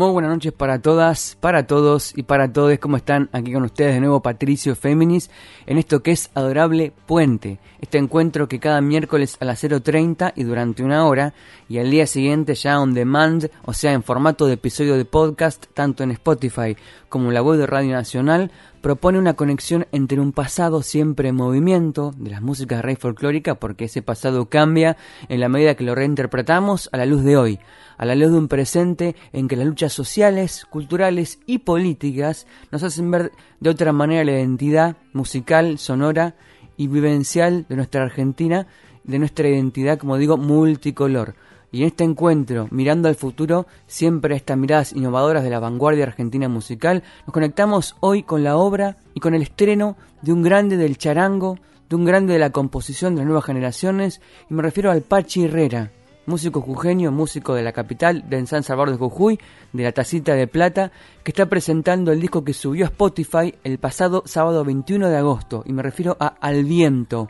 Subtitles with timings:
[0.00, 2.78] Muy buenas noches para todas, para todos y para todos.
[2.78, 3.28] ¿Cómo están?
[3.32, 5.30] Aquí con ustedes de nuevo Patricio Féminis
[5.66, 7.58] en esto que es Adorable Puente.
[7.82, 11.34] Este encuentro que cada miércoles a las 0.30 y durante una hora
[11.68, 15.66] y al día siguiente ya on demand, o sea en formato de episodio de podcast,
[15.74, 16.78] tanto en Spotify
[17.10, 18.50] como en la web de Radio Nacional,
[18.80, 23.84] propone una conexión entre un pasado siempre en movimiento de las músicas rey folclórica porque
[23.86, 24.96] ese pasado cambia
[25.28, 27.60] en la medida que lo reinterpretamos a la luz de hoy
[28.00, 32.82] a la luz de un presente en que las luchas sociales, culturales y políticas nos
[32.82, 33.30] hacen ver
[33.60, 36.34] de otra manera la identidad musical, sonora
[36.78, 38.66] y vivencial de nuestra Argentina,
[39.04, 41.34] de nuestra identidad, como digo, multicolor.
[41.72, 46.48] Y en este encuentro, mirando al futuro, siempre estas miradas innovadoras de la vanguardia argentina
[46.48, 50.98] musical, nos conectamos hoy con la obra y con el estreno de un grande del
[50.98, 55.02] charango, de un grande de la composición de las nuevas generaciones, y me refiero al
[55.02, 55.92] Pachi Herrera,
[56.26, 59.38] músico jujeño, músico de la capital, de San Salvador de Jujuy,
[59.72, 60.90] de la Tacita de Plata,
[61.22, 65.62] que está presentando el disco que subió a Spotify el pasado sábado 21 de agosto,
[65.66, 67.28] y me refiero a Al Viento,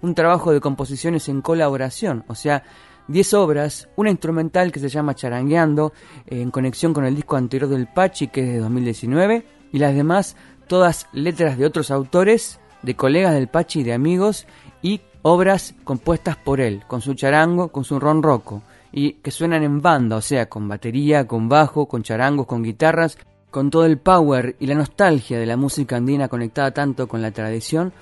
[0.00, 2.62] un trabajo de composiciones en colaboración, o sea,
[3.08, 5.92] 10 obras, una instrumental que se llama Charangueando,
[6.26, 10.36] en conexión con el disco anterior del Pachi, que es de 2019, y las demás,
[10.66, 14.46] todas letras de otros autores, de colegas del Pachi y de amigos,
[14.82, 19.80] y obras compuestas por él, con su charango, con su ronroco, y que suenan en
[19.80, 23.18] banda, o sea, con batería, con bajo, con charangos, con guitarras,
[23.50, 27.30] con todo el power y la nostalgia de la música andina conectada tanto con la
[27.30, 27.94] tradición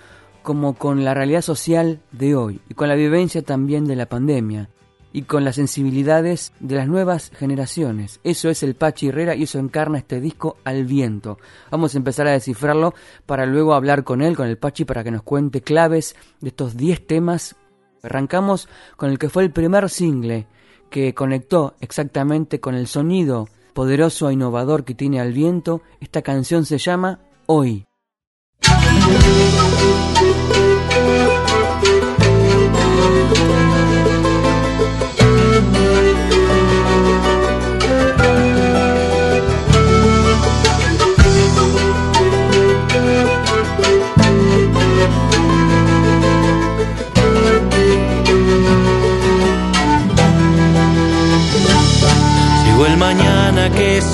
[0.42, 4.68] como con la realidad social de hoy y con la vivencia también de la pandemia
[5.16, 8.20] y con las sensibilidades de las nuevas generaciones.
[8.22, 11.38] Eso es el Pachi Herrera y eso encarna este disco al viento.
[11.70, 12.92] Vamos a empezar a descifrarlo
[13.24, 16.76] para luego hablar con él, con el Pachi, para que nos cuente claves de estos
[16.76, 17.56] 10 temas.
[18.02, 18.68] Arrancamos
[18.98, 20.46] con el que fue el primer single
[20.90, 25.80] que conectó exactamente con el sonido poderoso e innovador que tiene al viento.
[25.98, 27.86] Esta canción se llama Hoy.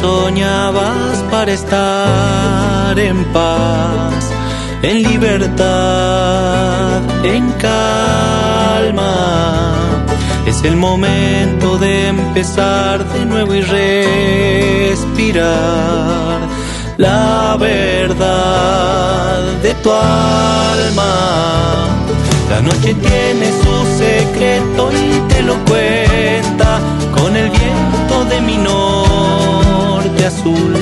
[0.00, 4.30] Soñabas para estar en paz,
[4.82, 9.12] en libertad, en calma.
[10.46, 13.62] Es el momento de empezar de nuevo y
[14.92, 16.40] respirar
[16.96, 21.88] la verdad de tu alma.
[22.50, 26.80] La noche tiene su secreto y te lo cuenta
[27.12, 28.58] con el viento de mi
[30.24, 30.74] azul.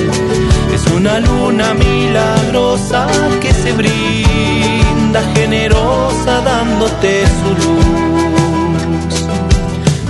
[0.73, 3.07] Es una luna milagrosa
[3.41, 9.25] que se brinda generosa dándote su luz.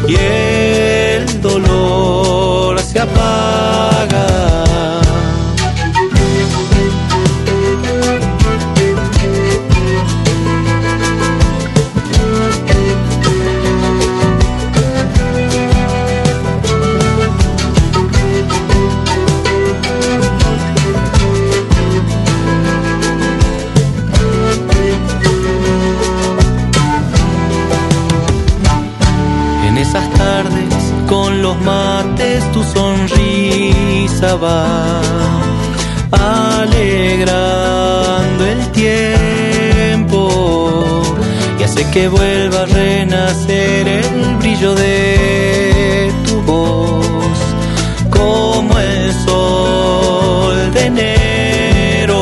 [0.07, 4.00] Y el dolor se apaga
[34.41, 35.01] va
[36.61, 40.19] alegrando el tiempo
[41.59, 47.37] y hace que vuelva a renacer el brillo de tu voz
[48.09, 52.19] como el sol de enero.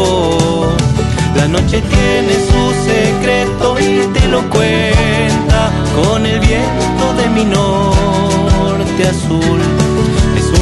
[1.38, 9.08] La noche tiene su secreto y te lo cuenta con el viento de mi norte
[9.08, 9.62] azul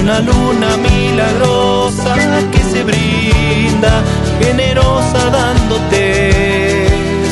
[0.08, 2.16] una luna milagrosa
[2.54, 4.02] que se brinda,
[4.40, 6.88] generosa dándote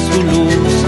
[0.05, 0.83] su luz.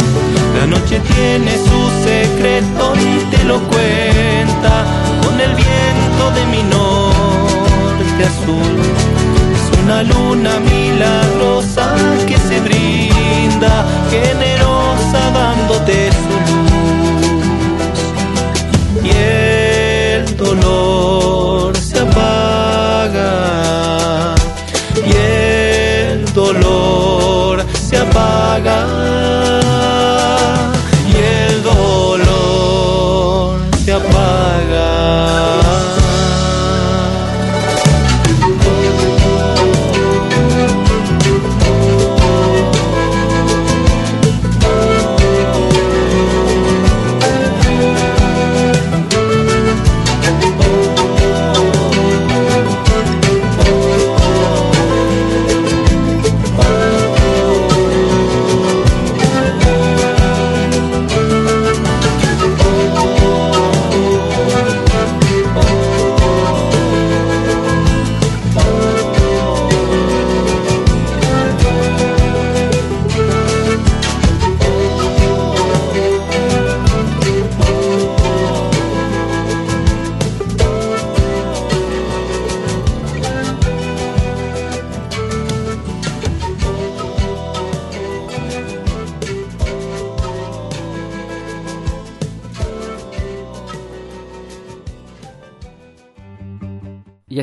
[0.59, 4.83] La noche tiene su secreto y te lo cuenta
[5.23, 8.75] con el viento de mi norte azul.
[9.55, 11.95] Es una luna milagrosa
[12.27, 16.67] que se brinda, generosa dándote su luz.
[19.05, 21.56] Y el dolor
[28.57, 29.46] pagar.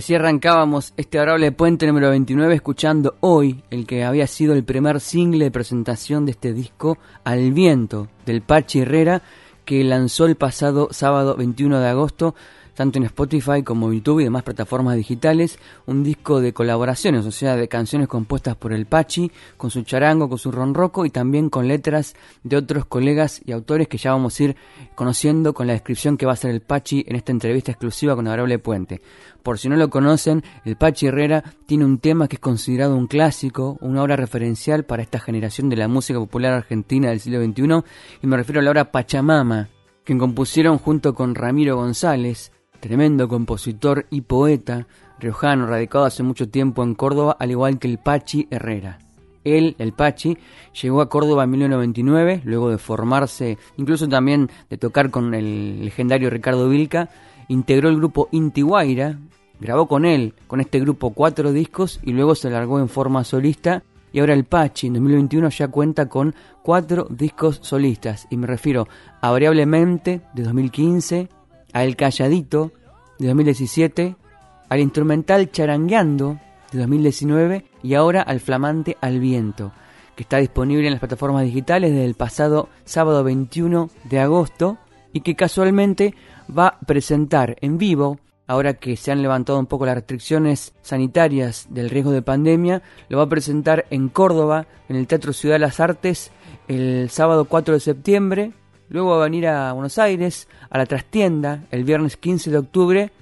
[0.04, 5.00] Así arrancábamos este adorable puente número 29 escuchando hoy el que había sido el primer
[5.00, 9.22] single de presentación de este disco Al Viento del Pachi Herrera
[9.64, 12.34] que lanzó el pasado sábado 21 de agosto
[12.74, 17.56] tanto en Spotify como YouTube y demás plataformas digitales, un disco de colaboraciones, o sea,
[17.56, 21.68] de canciones compuestas por el Pachi, con su charango, con su ronroco y también con
[21.68, 24.56] letras de otros colegas y autores que ya vamos a ir
[24.94, 28.26] conociendo con la descripción que va a hacer el Pachi en esta entrevista exclusiva con
[28.26, 29.00] Adorable Puente.
[29.42, 33.06] Por si no lo conocen, el Pachi Herrera tiene un tema que es considerado un
[33.06, 37.84] clásico, una obra referencial para esta generación de la música popular argentina del siglo XXI,
[38.22, 39.68] y me refiero a la obra Pachamama,
[40.04, 42.52] que compusieron junto con Ramiro González,
[42.84, 44.86] tremendo compositor y poeta
[45.18, 48.98] riojano radicado hace mucho tiempo en Córdoba, al igual que el Pachi Herrera.
[49.42, 50.36] Él, el Pachi,
[50.82, 56.28] llegó a Córdoba en 1999, luego de formarse, incluso también de tocar con el legendario
[56.28, 57.08] Ricardo Vilca,
[57.48, 59.18] integró el grupo Intiguaira,
[59.60, 63.82] grabó con él, con este grupo, cuatro discos y luego se largó en forma solista.
[64.12, 68.88] Y ahora el Pachi en 2021 ya cuenta con cuatro discos solistas, y me refiero
[69.22, 71.28] a Variablemente de 2015,
[71.74, 72.72] a El Calladito
[73.18, 74.16] de 2017,
[74.70, 76.38] al instrumental Charangueando
[76.72, 79.72] de 2019 y ahora al flamante Al Viento,
[80.16, 84.78] que está disponible en las plataformas digitales desde el pasado sábado 21 de agosto
[85.12, 86.14] y que casualmente
[86.56, 91.66] va a presentar en vivo, ahora que se han levantado un poco las restricciones sanitarias
[91.70, 95.60] del riesgo de pandemia, lo va a presentar en Córdoba, en el Teatro Ciudad de
[95.60, 96.30] las Artes,
[96.68, 98.52] el sábado 4 de septiembre
[98.88, 103.12] Luego va a venir a Buenos Aires, a la trastienda, el viernes 15 de octubre.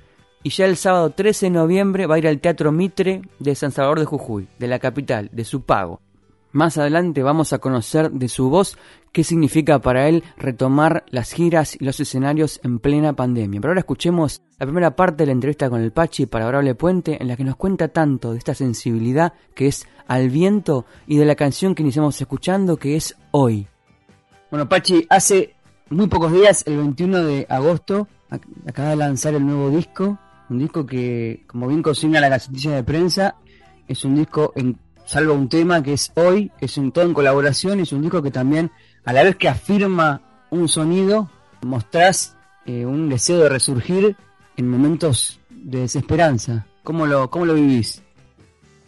[0.43, 3.71] Y ya el sábado 13 de noviembre va a ir al Teatro Mitre de San
[3.71, 6.01] Salvador de Jujuy, de la capital, de su pago.
[6.53, 8.77] Más adelante vamos a conocer de su voz
[9.11, 13.61] qué significa para él retomar las giras y los escenarios en plena pandemia.
[13.61, 17.17] Pero ahora escuchemos la primera parte de la entrevista con el Pachi para Orable Puente,
[17.21, 21.25] en la que nos cuenta tanto de esta sensibilidad que es al viento y de
[21.25, 23.69] la canción que iniciamos escuchando que es Hoy.
[24.53, 25.55] Bueno, Pachi, hace
[25.89, 28.07] muy pocos días, el 21 de agosto,
[28.69, 30.19] acaba de lanzar el nuevo disco,
[30.51, 33.37] un disco que, como bien consigna la gacetilla de prensa,
[33.89, 37.81] es un disco, en, salvo un tema que es hoy, es un todo en colaboración,
[37.81, 38.71] es un disco que también,
[39.07, 41.31] a la vez que afirma un sonido,
[41.63, 44.17] mostrás eh, un deseo de resurgir
[44.59, 46.67] en momentos de desesperanza.
[46.83, 48.03] ¿Cómo lo, cómo lo vivís?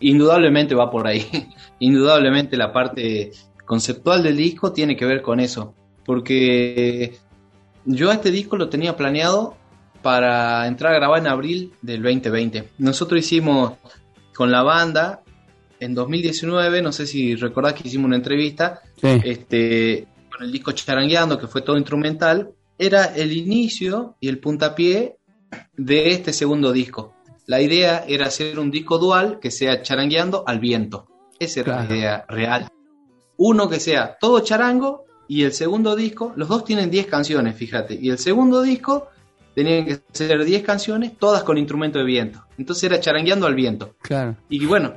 [0.01, 1.27] Indudablemente va por ahí.
[1.79, 3.33] Indudablemente la parte
[3.65, 7.17] conceptual del disco tiene que ver con eso, porque
[7.85, 9.57] yo este disco lo tenía planeado
[10.03, 12.71] para entrar a grabar en abril del 2020.
[12.79, 13.75] Nosotros hicimos
[14.35, 15.23] con la banda
[15.81, 21.39] en 2019, no sé si recordás que hicimos una entrevista, este, con el disco Charangueando,
[21.39, 25.17] que fue todo instrumental, era el inicio y el puntapié
[25.77, 27.15] de este segundo disco.
[27.47, 31.07] La idea era hacer un disco dual que sea charangueando al viento.
[31.39, 32.69] Esa era la idea real
[33.37, 37.99] uno que sea todo charango y el segundo disco, los dos tienen 10 canciones, fíjate,
[38.01, 39.09] y el segundo disco
[39.55, 42.45] tenían que ser 10 canciones, todas con instrumento de viento.
[42.59, 43.95] Entonces era charangueando al viento.
[44.03, 44.37] Claro.
[44.49, 44.95] Y bueno,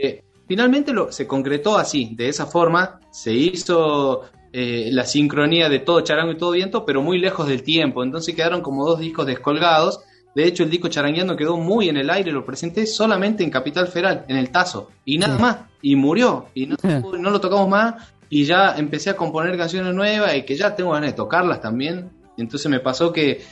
[0.00, 4.22] eh, finalmente lo, se concretó así, de esa forma, se hizo
[4.52, 8.04] eh, la sincronía de todo charango y todo viento, pero muy lejos del tiempo.
[8.04, 10.00] Entonces quedaron como dos discos descolgados.
[10.34, 13.86] De hecho, el disco Charangueando quedó muy en el aire, lo presenté solamente en Capital
[13.86, 16.46] Federal, en el Tazo, y nada más y murió.
[16.54, 17.94] Y no, no, lo tocamos más.
[18.30, 22.10] Y ya empecé a componer canciones nuevas y que ya tengo ganas de tocarlas también.
[22.36, 23.42] Entonces me pasó que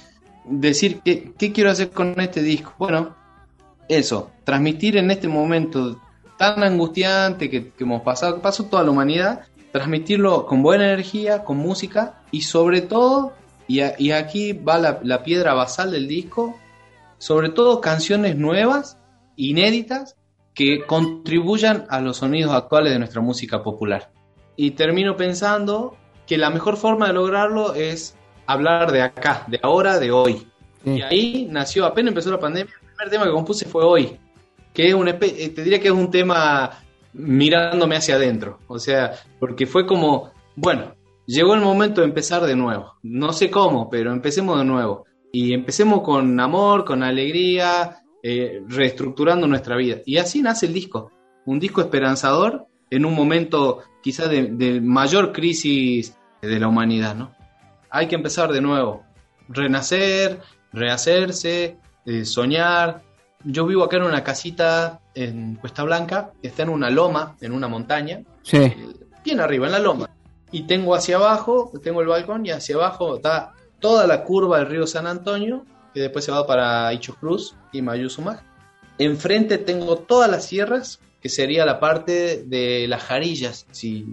[0.44, 2.74] decir, ¿qué, qué quiero hacer con este disco?
[2.78, 3.14] Bueno,
[3.88, 6.00] eso, transmitir en este momento
[6.36, 11.58] tan angustiante que, hemos pasado, que pasó toda la humanidad, transmitirlo con buena energía, con
[11.58, 13.34] música y sobre todo,
[13.68, 16.58] y, y aquí va la, la piedra basal del disco,
[17.22, 18.98] sobre todo canciones nuevas,
[19.36, 20.16] inéditas,
[20.54, 24.10] que contribuyan a los sonidos actuales de nuestra música popular.
[24.56, 30.00] Y termino pensando que la mejor forma de lograrlo es hablar de acá, de ahora,
[30.00, 30.48] de hoy.
[30.84, 34.18] Y ahí nació, apenas empezó la pandemia, el primer tema que compuse fue hoy,
[34.74, 39.12] que es un, eh, te diría que es un tema mirándome hacia adentro, o sea,
[39.38, 44.10] porque fue como, bueno, llegó el momento de empezar de nuevo, no sé cómo, pero
[44.12, 45.06] empecemos de nuevo.
[45.32, 49.96] Y empecemos con amor, con alegría, eh, reestructurando nuestra vida.
[50.04, 51.10] Y así nace el disco,
[51.46, 57.34] un disco esperanzador en un momento quizás de, mayor crisis de la humanidad, ¿no?
[57.88, 59.04] Hay que empezar de nuevo,
[59.48, 60.40] renacer,
[60.72, 63.02] rehacerse, eh, soñar.
[63.44, 67.52] Yo vivo acá en una casita en Cuesta Blanca, que está en una loma, en
[67.52, 68.72] una montaña, sí.
[69.24, 70.10] bien arriba, en la loma.
[70.50, 74.68] Y tengo hacia abajo, tengo el balcón y hacia abajo está toda la curva del
[74.68, 78.42] río San Antonio que después se va para Ichos Cruz y Mayuzumag.
[78.98, 84.06] Enfrente tengo todas las sierras, que sería la parte de las jarillas, si,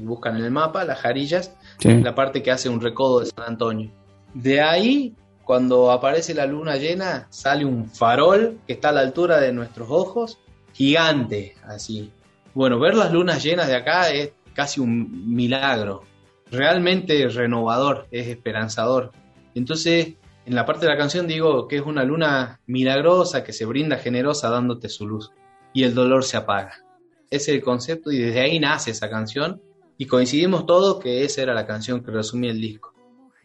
[0.00, 3.90] buscan en el mapa, las jarillas, la parte que hace un recodo de San Antonio.
[4.34, 9.40] De ahí, cuando aparece la luna llena, sale un farol que está a la altura
[9.40, 10.38] de nuestros ojos,
[10.72, 12.12] gigante, así.
[12.54, 16.02] Bueno, ver las lunas llenas de acá es casi un milagro,
[16.50, 19.12] realmente renovador, es esperanzador.
[19.54, 20.14] Entonces,
[20.46, 23.98] en la parte de la canción digo que es una luna milagrosa que se brinda
[23.98, 25.30] generosa dándote su luz
[25.72, 26.84] y el dolor se apaga.
[27.30, 29.60] Es el concepto y desde ahí nace esa canción
[29.96, 32.94] y coincidimos todos que esa era la canción que resumía el disco.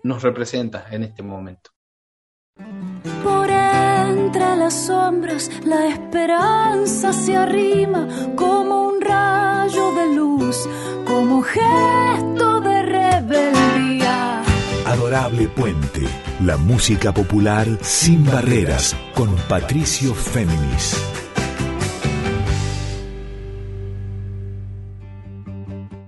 [0.04, 1.72] Nos representa en este momento.
[3.24, 10.68] Por entre las sombras la esperanza se arrima como un rayo de luz,
[11.06, 12.85] como gesto de.
[14.96, 16.04] Adorable Puente,
[16.42, 20.96] la música popular sin barreras con Patricio Féminis.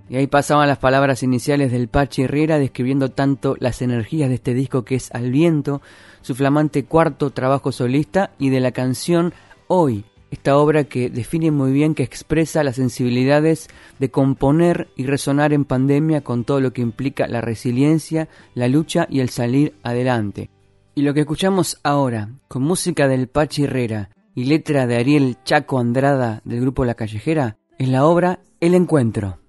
[0.08, 4.54] Y ahí pasaban las palabras iniciales del Pachi Herrera describiendo tanto las energías de este
[4.54, 5.82] disco que es Al Viento,
[6.22, 9.34] su flamante cuarto trabajo solista y de la canción
[9.68, 13.68] Hoy, esta obra que define muy bien, que expresa las sensibilidades
[14.00, 19.08] de componer y resonar en pandemia con todo lo que implica la resiliencia, la lucha
[19.10, 20.50] y el salir adelante.
[20.96, 25.80] Y lo que escuchamos ahora, con música del Pachi Herrera y letra de Ariel Chaco
[25.80, 29.40] Andrada del grupo La Callejera, es la obra El Encuentro.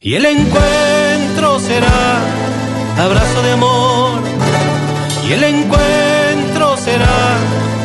[0.00, 2.22] Y el encuentro será
[2.96, 4.20] abrazo de amor.
[5.28, 5.87] Y el encuentro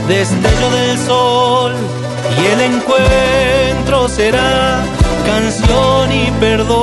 [0.08, 1.74] destello del sol.
[2.42, 4.82] Y el encuentro será
[5.26, 6.74] canción y perdón.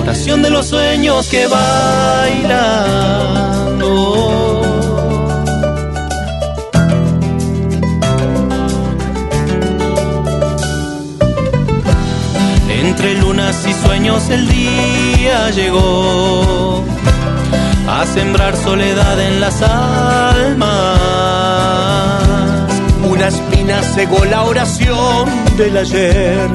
[0.00, 2.92] Oración de los sueños que bailan.
[12.68, 16.84] Entre lunas y sueños el día llegó
[17.92, 20.70] a sembrar soledad en las almas.
[23.04, 26.48] Una espina cegó la oración del ayer,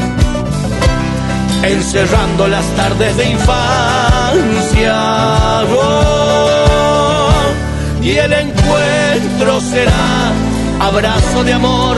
[1.62, 4.96] encerrando las tardes de infancia.
[8.01, 10.32] Y el encuentro será
[10.79, 11.98] abrazo de amor,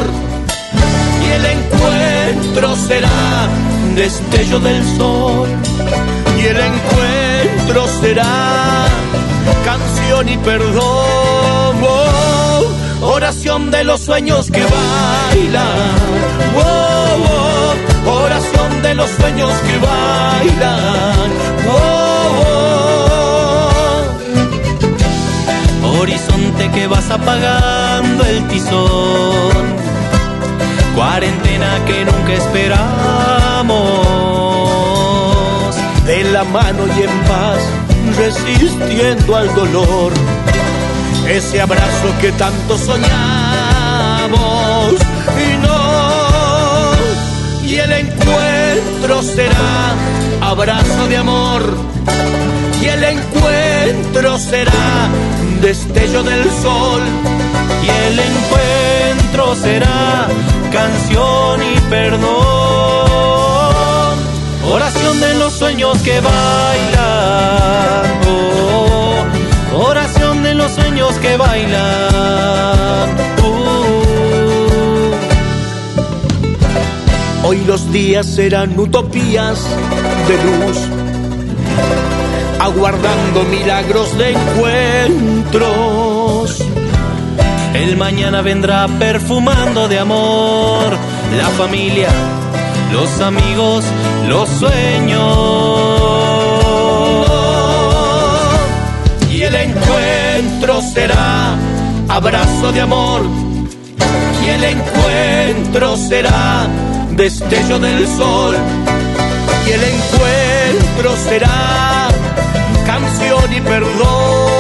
[1.24, 3.48] y el encuentro será
[3.96, 5.48] destello del sol
[6.38, 8.88] y el encuentro será
[9.79, 11.75] canción y perdón.
[13.01, 15.65] Oración de los sueños que bailan.
[16.55, 17.17] Oh,
[18.05, 21.29] oh, oración de los sueños que bailan.
[26.00, 29.79] Horizonte que vas apagando el tizón
[31.00, 33.79] cuarentena que nunca esperamos.
[36.05, 37.62] De la mano y en paz,
[38.20, 40.12] resistiendo al dolor,
[41.28, 43.14] ese abrazo que tanto soñamos.
[45.46, 46.92] Y no,
[47.66, 49.96] y el encuentro será
[50.42, 51.62] abrazo de amor.
[52.82, 55.10] Y el encuentro será
[55.62, 57.02] destello del sol.
[57.84, 60.28] Y el encuentro será
[60.72, 63.28] canción y perdón.
[64.72, 66.40] Oración de los sueños que bailan.
[69.74, 73.10] Oración de los sueños que bailan.
[77.44, 79.60] Hoy los días serán utopías
[80.28, 80.78] de luz,
[82.60, 86.00] aguardando milagros de encuentros
[87.74, 90.98] el mañana vendrá perfumando de amor
[91.38, 92.10] la familia,
[92.91, 93.84] los amigos,
[94.27, 95.19] los sueños.
[99.31, 101.55] Y el encuentro será
[102.08, 103.22] abrazo de amor.
[104.43, 106.67] Y el encuentro será
[107.12, 108.55] destello del sol.
[109.67, 112.08] Y el encuentro será
[112.86, 114.60] canción y perdón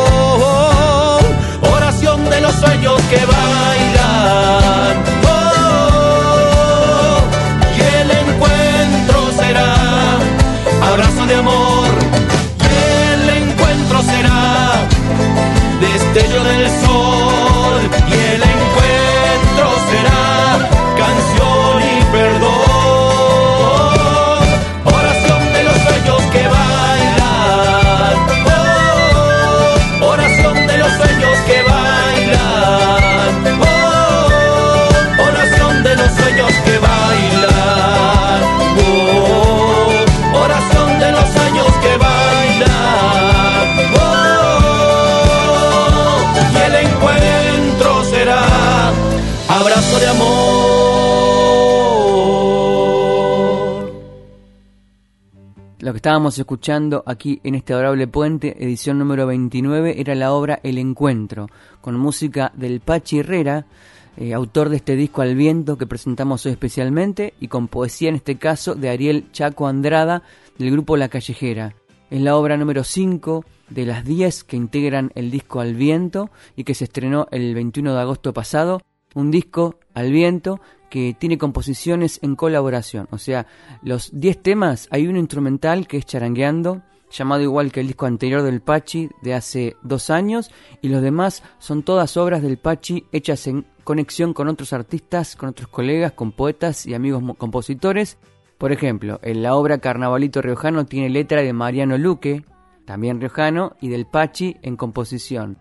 [2.29, 4.68] de los sueños que bailan.
[55.89, 60.59] Lo que estábamos escuchando aquí en este adorable puente, edición número 29, era la obra
[60.61, 61.47] El Encuentro,
[61.81, 63.65] con música del Pachi Herrera,
[64.15, 68.17] eh, autor de este disco Al Viento que presentamos hoy especialmente, y con poesía en
[68.17, 70.21] este caso de Ariel Chaco Andrada
[70.59, 71.73] del grupo La Callejera.
[72.11, 76.65] Es la obra número 5 de las 10 que integran el disco Al Viento y
[76.65, 78.79] que se estrenó el 21 de agosto pasado.
[79.15, 83.07] Un disco Al Viento que tiene composiciones en colaboración.
[83.11, 83.47] O sea,
[83.81, 88.43] los 10 temas, hay un instrumental que es Charangueando, llamado igual que el disco anterior
[88.43, 93.47] del Pachi de hace dos años, y los demás son todas obras del Pachi hechas
[93.47, 98.17] en conexión con otros artistas, con otros colegas, con poetas y amigos compositores.
[98.57, 102.43] Por ejemplo, en la obra Carnavalito Riojano tiene letra de Mariano Luque,
[102.85, 105.57] también riojano, y del Pachi en composición.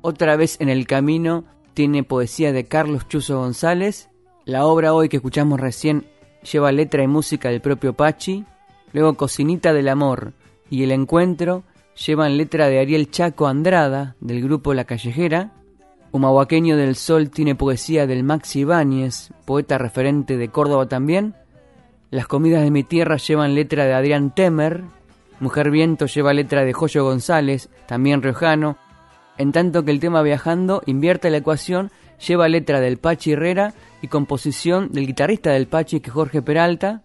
[0.00, 4.08] Otra vez en el camino tiene poesía de Carlos Chuzo González.
[4.46, 6.06] La obra hoy que escuchamos recién
[6.52, 8.44] lleva letra y música del propio Pachi.
[8.92, 10.34] Luego Cocinita del Amor
[10.70, 11.64] y El Encuentro
[12.06, 15.50] llevan letra de Ariel Chaco Andrada del grupo La Callejera.
[16.12, 21.34] Humahuaqueño del Sol tiene poesía del Maxi Ibáñez, poeta referente de Córdoba también.
[22.12, 24.84] Las comidas de mi tierra llevan letra de Adrián Temer.
[25.40, 28.78] Mujer Viento lleva letra de Joyo González, también riojano.
[29.38, 34.08] En tanto que el tema Viajando invierte la ecuación, lleva letra del Pachi Herrera y
[34.08, 37.02] composición del guitarrista del Pachi, que es Jorge Peralta.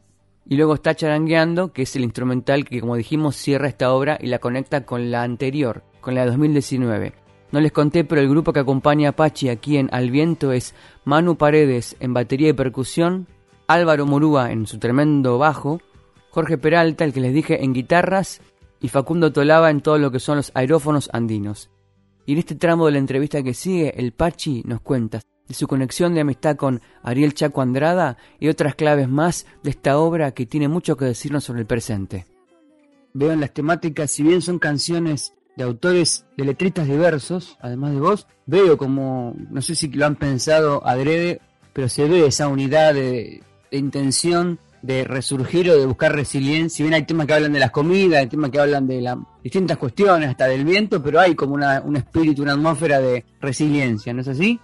[0.48, 4.28] Y luego está Charangueando, que es el instrumental que, como dijimos, cierra esta obra y
[4.28, 7.14] la conecta con la anterior, con la de 2019.
[7.52, 10.74] No les conté, pero el grupo que acompaña a Pachi aquí en Al Viento es
[11.04, 13.28] Manu Paredes en batería y percusión,
[13.68, 15.82] Álvaro Murúa en su tremendo bajo,
[16.30, 18.42] Jorge Peralta, el que les dije, en guitarras,
[18.80, 21.70] y Facundo Tolaba en todo lo que son los aerófonos andinos.
[22.32, 26.14] En este tramo de la entrevista que sigue, el Pachi nos cuenta de su conexión
[26.14, 30.70] de amistad con Ariel Chaco Andrada y otras claves más de esta obra que tiene
[30.70, 32.26] mucho que decirnos sobre el presente.
[33.14, 38.00] Veo en las temáticas, si bien son canciones de autores de letristas diversos, además de
[38.00, 41.42] vos, veo como, no sé si lo han pensado adrede,
[41.74, 46.78] pero se ve esa unidad de intención de resurgir o de buscar resiliencia.
[46.78, 49.18] Si bien hay temas que hablan de las comidas, hay temas que hablan de las
[49.44, 54.14] distintas cuestiones, hasta del viento, pero hay como una, un espíritu, una atmósfera de resiliencia,
[54.14, 54.60] ¿no es así?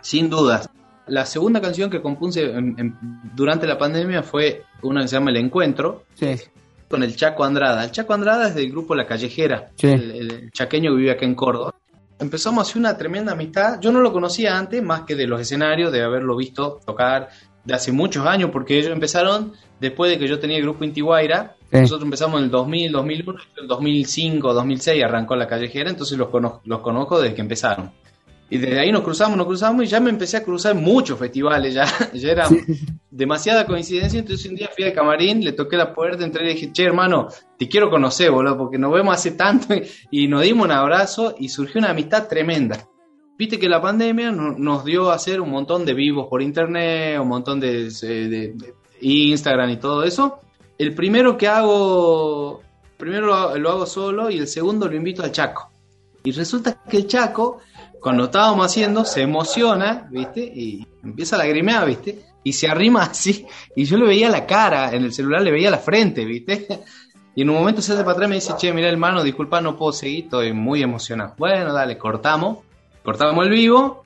[0.00, 0.68] Sin dudas.
[1.06, 2.96] La segunda canción que compuse en- en-
[3.34, 6.34] durante la pandemia fue una que se llama El Encuentro, Sí.
[6.88, 7.84] con el Chaco Andrada.
[7.84, 9.88] El Chaco Andrada es del grupo La Callejera, Sí.
[9.88, 11.74] el, el chaqueño que vive acá en Córdoba.
[12.18, 13.78] Empezamos a hacer una tremenda amistad.
[13.80, 17.28] Yo no lo conocía antes, más que de los escenarios, de haberlo visto tocar
[17.64, 21.56] de hace muchos años, porque ellos empezaron después de que yo tenía el grupo Intiguaira.
[21.72, 21.80] Sí.
[21.80, 26.16] Nosotros empezamos en el 2000, 2001, y en el 2005, 2006 arrancó La Callejera, entonces
[26.18, 27.90] los, cono- los conozco desde que empezaron.
[28.50, 31.72] Y desde ahí nos cruzamos, nos cruzamos y ya me empecé a cruzar muchos festivales,
[31.74, 32.46] ya, ya era
[33.10, 34.18] demasiada coincidencia.
[34.20, 37.28] Entonces un día fui al camarín, le toqué la puerta, entré y dije, che hermano,
[37.58, 39.74] te quiero conocer, boludo, porque nos vemos hace tanto
[40.10, 42.86] y nos dimos un abrazo y surgió una amistad tremenda.
[43.36, 47.18] Viste que la pandemia no- nos dio a hacer un montón de vivos por internet,
[47.20, 50.38] un montón de, de- de Instagram y todo eso.
[50.78, 52.62] El primero que hago,
[52.96, 55.70] primero lo, lo hago solo y el segundo lo invito al Chaco.
[56.22, 57.58] Y resulta que el Chaco,
[58.00, 60.40] cuando estábamos haciendo, se emociona, ¿viste?
[60.42, 62.20] Y empieza a lagrimear, ¿viste?
[62.44, 63.46] Y se arrima así.
[63.76, 66.66] Y yo le veía la cara, en el celular le veía la frente, ¿viste?
[67.36, 69.60] Y en un momento se hace para atrás y me dice, che, mira hermano, disculpa,
[69.60, 71.34] no puedo seguir, estoy muy emocionado.
[71.36, 72.58] Bueno, dale, cortamos.
[73.04, 74.02] Cortamos el vivo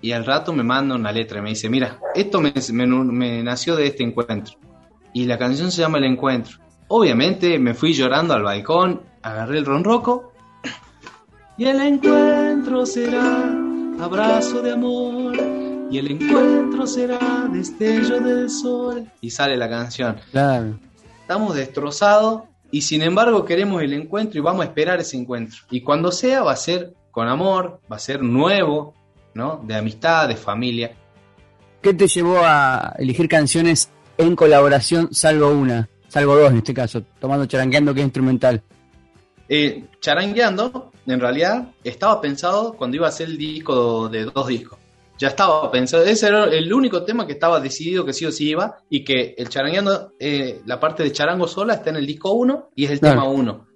[0.00, 3.42] y al rato me manda una letra y me dice, mira, esto me, me- me
[3.42, 4.54] nació de este encuentro.
[5.12, 6.58] Y la canción se llama El Encuentro.
[6.88, 10.32] Obviamente me fui llorando al balcón, agarré el ronroco
[11.56, 13.50] y el encuentro será
[14.00, 15.36] abrazo de amor.
[15.90, 19.10] Y el encuentro será destello del sol.
[19.22, 20.18] Y sale la canción.
[20.30, 20.78] Claro.
[21.22, 25.58] Estamos destrozados y sin embargo queremos el encuentro y vamos a esperar ese encuentro.
[25.70, 28.94] Y cuando sea va a ser con amor, va a ser nuevo,
[29.34, 29.60] ¿no?
[29.66, 30.92] De amistad, de familia.
[31.82, 35.88] ¿Qué te llevó a elegir canciones en colaboración, salvo una?
[36.06, 38.62] Salvo dos en este caso, tomando charangueando que es instrumental.
[39.48, 44.78] Eh, charangueando, en realidad, estaba pensado cuando iba a hacer el disco de dos discos.
[45.18, 48.50] Ya estaba pensado, ese era el único tema que estaba decidido que sí o sí
[48.50, 52.30] iba y que el charangueando, eh, la parte de charango sola está en el disco
[52.30, 53.22] 1 y es el Claro.
[53.22, 53.66] tema 1.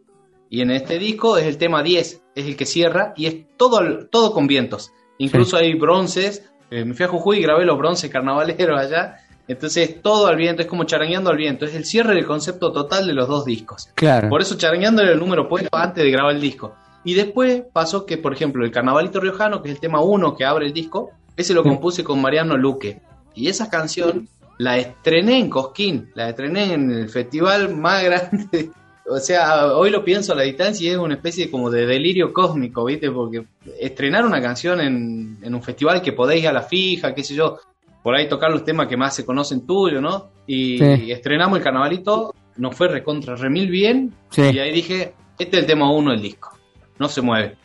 [0.49, 4.07] Y en este disco es el tema 10, es el que cierra y es todo,
[4.07, 4.93] todo con vientos.
[5.19, 9.17] Incluso hay bronces, eh, me fui a Jujuy y grabé los bronces carnavaleros allá.
[9.49, 13.07] Entonces todo al viento, es como charangueando al viento, es el cierre del concepto total
[13.07, 13.91] de los dos discos.
[13.95, 14.29] Claro.
[14.29, 16.75] Por eso Charangueando era el número puesto antes de grabar el disco.
[17.05, 20.45] Y después pasó que, por ejemplo, el Carnavalito Riojano, que es el tema 1 que
[20.45, 23.01] abre el disco, ese lo compuse con Mariano Luque.
[23.35, 28.71] Y esa canción la estrené en Cosquín, la estrené en el festival más grande.
[29.09, 32.33] O sea, hoy lo pienso a la distancia y es una especie como de delirio
[32.33, 33.11] cósmico, ¿viste?
[33.11, 33.45] Porque
[33.81, 37.59] estrenar una canción en, en un festival que podéis a la fija, qué sé yo,
[38.03, 40.31] por ahí tocar los temas que más se conocen tuyo, ¿no?
[40.47, 41.11] Y, Sí.
[41.13, 44.43] estrenamos el carnavalito, nos fue recontra remil bien, Sí.
[44.53, 46.57] y ahí dije, este es el tema uno del disco,
[46.99, 47.57] no se mueve.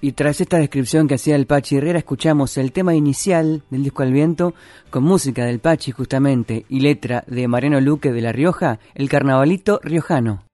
[0.00, 4.02] Y tras esta descripción que hacía el Pachi Herrera, escuchamos el tema inicial del disco
[4.02, 4.54] Al Viento,
[4.90, 9.80] con música del Pachi justamente y letra de Mariano Luque de La Rioja, el carnavalito
[9.82, 10.45] riojano.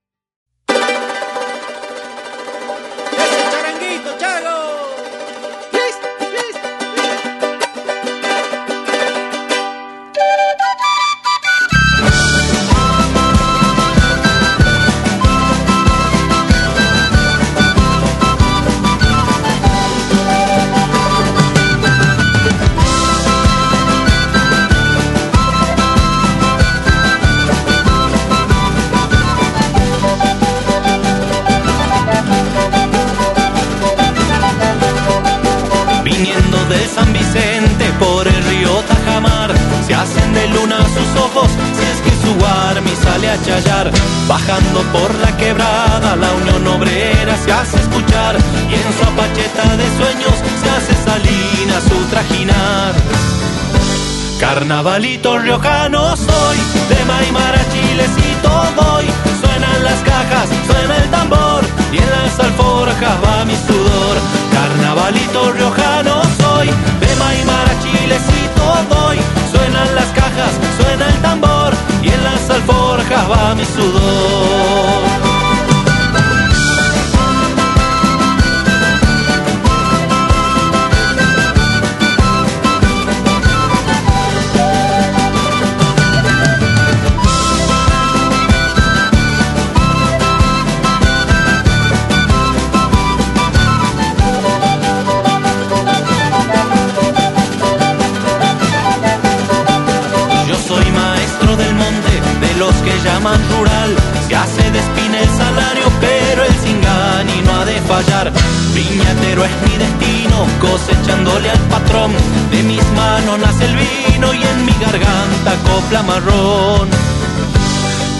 [54.83, 56.57] Carnavalito riojano soy,
[56.89, 59.05] de Maimara chilecito voy,
[59.41, 64.17] suenan las cajas, suena el tambor, y en las alforjas va mi sudor.
[64.51, 69.19] Carnavalito riojano soy, de Maimara chilecito voy,
[69.53, 74.42] suenan las cajas, suena el tambor, y en las alforjas va mi sudor.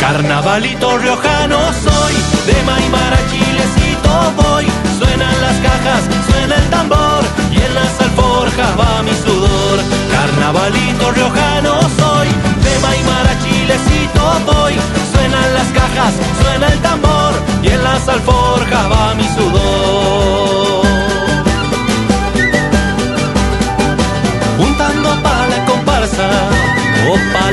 [0.01, 2.15] Carnavalito riojano soy,
[2.47, 4.67] de Maimara chilecito voy.
[4.99, 9.79] Suenan las cajas, suena el tambor y en las alforjas va mi sudor.
[10.11, 12.29] Carnavalito riojano soy,
[12.65, 14.75] de Maimara chilecito voy.
[15.13, 20.02] Suenan las cajas, suena el tambor y en las alforjas va mi sudor.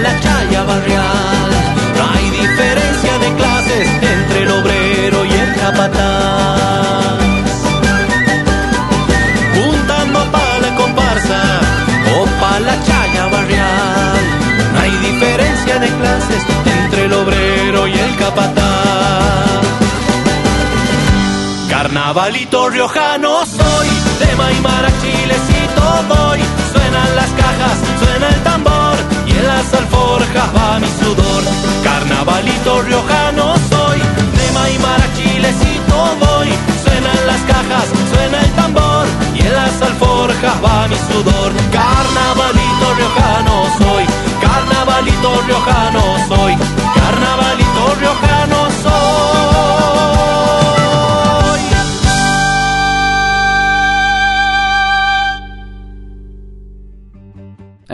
[0.02, 1.50] La chaya barrial.
[1.98, 7.18] No hay diferencia de clases entre el obrero y el capataz.
[9.56, 11.42] Juntando pa' la comparsa
[12.16, 14.22] o pa' la chaya barrial.
[14.74, 16.44] No hay diferencia de clases
[16.82, 18.70] entre el obrero y el capataz.
[21.70, 26.40] Carnavalito riojano soy, de Maimara chilecito voy.
[26.74, 27.32] Suenan las
[29.80, 31.44] alforjas va mi sudor.
[31.84, 34.00] Carnavalito riojano soy,
[34.38, 36.50] de Maimara chilecito voy.
[36.84, 41.52] Suenan las cajas, suena el tambor y en las alforjas va mi sudor.
[41.78, 44.06] Carnavalito riojano soy,
[44.44, 46.54] carnavalito riojano soy,
[46.98, 47.39] carnavalito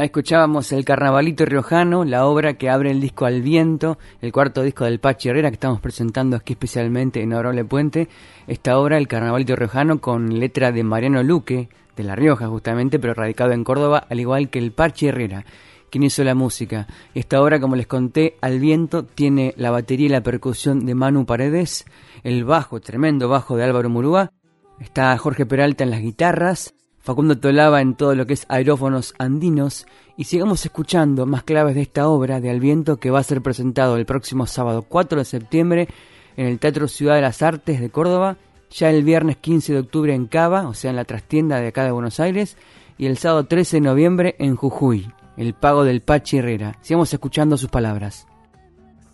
[0.06, 4.86] escuchábamos el Carnavalito Riojano, la obra que abre el disco Al Viento, el cuarto disco
[4.86, 8.08] del Pachi Herrera que estamos presentando aquí especialmente en Adorable Puente.
[8.48, 13.14] Esta obra, el Carnavalito Riojano, con letra de Mariano Luque, de La Rioja justamente, pero
[13.16, 15.44] radicado en Córdoba, al igual que el Pachi Herrera,
[15.90, 16.88] quien hizo la música.
[17.16, 21.26] Esta obra, como les conté, Al Viento, tiene la batería y la percusión de Manu
[21.26, 21.86] Paredes,
[22.24, 24.32] el bajo, tremendo bajo de Álvaro Murúa,
[24.80, 29.86] está Jorge Peralta en las guitarras, Facundo Tolaba en todo lo que es aerófonos andinos
[30.18, 33.44] y sigamos escuchando más claves de esta obra de Al Viento que va a ser
[33.44, 35.88] presentado el próximo sábado 4 de septiembre
[36.36, 38.38] en el Teatro Ciudad de las Artes de Córdoba,
[38.72, 41.84] ya el viernes 15 de octubre en Cava, o sea en la trastienda de acá
[41.84, 42.58] de Buenos Aires,
[42.98, 46.76] y el sábado 13 de noviembre en Jujuy, el pago del Pachi Herrera.
[46.82, 48.26] Sigamos escuchando sus palabras.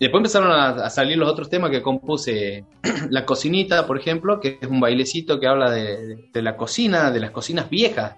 [0.02, 2.66] Después empezaron a, a salir los otros temas que compuse.
[3.12, 7.20] la cocinita, por ejemplo, que es un bailecito que habla de, de la cocina, de
[7.20, 8.16] las cocinas viejas.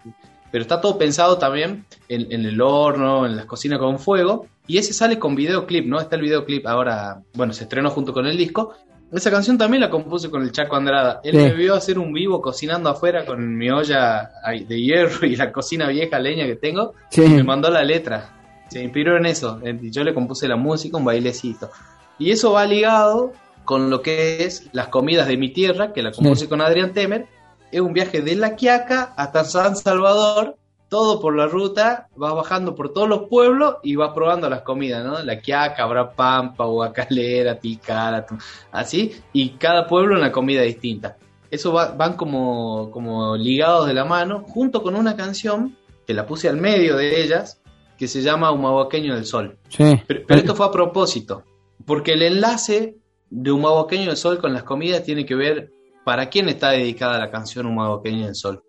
[0.49, 4.47] pero está todo pensado también en, en, el horno, en las cocinas con fuego.
[4.65, 5.99] Y ese sale con videoclip, ¿no?
[5.99, 8.75] Está el videoclip ahora, bueno, se estrenó junto con el disco.
[9.11, 11.19] Esa canción también la compuse con el Chaco Andrada.
[11.21, 14.31] Él me vio hacer un vivo cocinando afuera con mi olla
[14.67, 16.93] de hierro y la cocina vieja leña que tengo.
[17.11, 18.42] Y me mandó la letra.
[18.73, 19.59] Se inspiró en eso.
[19.81, 21.69] Yo le compuse la música, un bailecito.
[22.17, 23.31] Y eso va ligado
[23.65, 27.27] con lo que es las comidas de mi tierra, que la compuse con Adrián Temer.
[27.71, 30.57] Es un viaje de La Quiaca hasta San Salvador
[30.89, 35.03] todo por la ruta, vas bajando por todos los pueblos y vas probando las comidas,
[35.03, 35.23] ¿no?
[35.23, 38.27] La quiaca, habrá pampa, guacalera, tilcara,
[38.71, 41.17] así, y cada pueblo una comida distinta.
[41.49, 46.47] Eso van como, como ligados de la mano, junto con una canción que la puse
[46.47, 47.59] al medio de ellas,
[48.03, 49.57] que se llama Humahuaqueño del Sol.
[49.69, 50.01] Sí.
[50.05, 51.43] Pero, esto fue a propósito,
[51.85, 52.97] porque el enlace
[53.29, 55.71] de Humahuaqueño del Sol con las comidas tiene que ver
[56.03, 58.61] para quién está dedicada la canción Humahuaqueño del Sol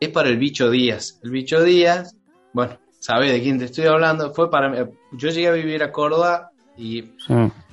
[0.00, 1.18] es para el bicho Díaz.
[1.22, 2.16] El bicho Díaz,
[2.52, 4.78] bueno, sabes de quién te estoy hablando, fue para mí.
[5.12, 7.12] Yo llegué a vivir a Córdoba y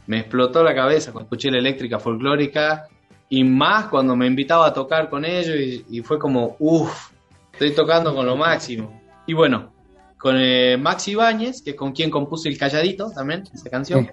[0.08, 2.88] me explotó la cabeza cuando escuché la eléctrica folclórica
[3.30, 5.56] y más cuando me invitaba a tocar con ellos
[5.89, 7.12] y, fue como, uff,
[7.52, 9.02] estoy tocando con lo máximo.
[9.28, 9.73] Y bueno,
[10.24, 14.10] con eh, Maxi Ibáñez, que es con quien compuse El Calladito también, esa canción,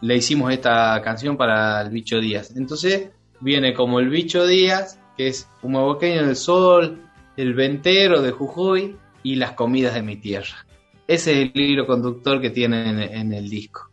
[0.00, 2.56] le hicimos esta canción para el bicho Díaz.
[2.56, 7.02] Entonces viene como el bicho Díaz, que es un del sol,
[7.36, 10.64] el ventero de Jujuy y las comidas de mi tierra.
[11.06, 13.90] Ese es el hilo conductor que tienen en, el disco.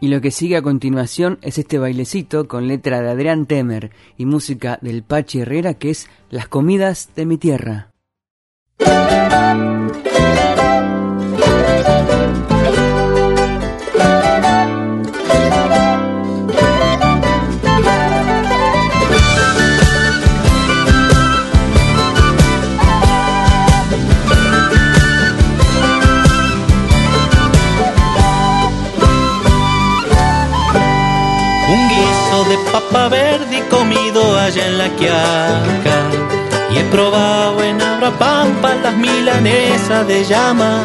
[0.00, 4.24] Y lo que sigue a continuación es este bailecito con letra de Adrián Temer y
[4.24, 7.90] música del Pachi Herrera que es Las comidas de mi tierra.
[34.56, 35.98] En la quiaca.
[36.72, 40.82] Y he probado en Abrapampa las milanesas de llama.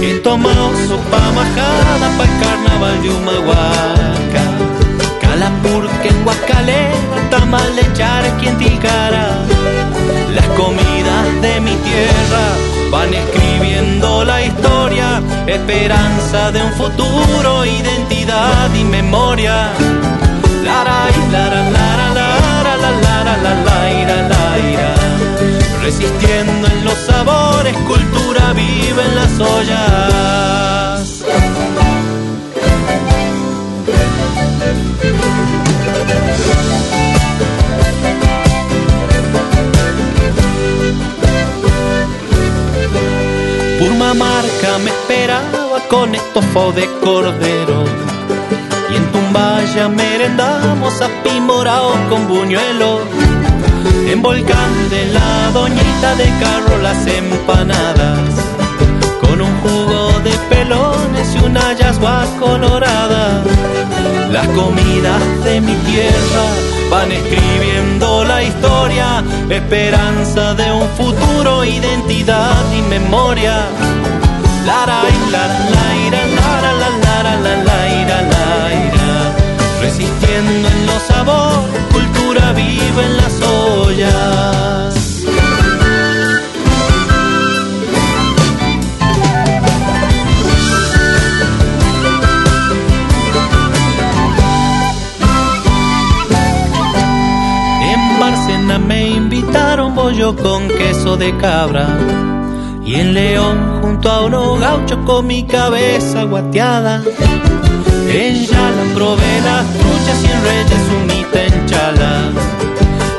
[0.00, 4.44] He tomado sopa majada para el carnaval de Humahuaca.
[5.20, 9.28] Calapurque en Guacalera, tamal de charqui en Tilcara.
[10.34, 12.44] Las comidas de mi tierra
[12.90, 19.70] van escribiendo la historia, esperanza de un futuro, identidad y memoria
[25.82, 30.80] Resistiendo en los sabores, cultura vive en las ollas.
[44.14, 47.84] marca me esperaba con estofo de cordero
[49.32, 53.00] Vaya merendamos a Pimorao con buñuelo.
[54.06, 58.18] En volcán de la doñita de carro las empanadas.
[59.20, 63.42] Con un jugo de pelones y una yasua colorada.
[64.32, 66.44] Las comidas de mi tierra
[66.90, 69.22] van escribiendo la historia.
[69.48, 73.68] Esperanza de un futuro, identidad y memoria.
[74.66, 77.69] Lara, y lara, lara, lara, lara, lara, lara
[80.00, 85.24] resistiendo en los sabores, cultura viva en las ollas.
[97.82, 101.86] En Barcena me invitaron bollo con queso de cabra.
[102.84, 107.02] Y en León, junto a unos gauchos con mi cabeza guateada
[108.12, 112.32] en Yala probé las truchas en Reyes humita en Chala.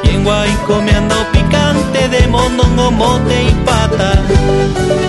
[0.04, 4.22] Y en Guayco me ando picante de mondongo, mote y pata.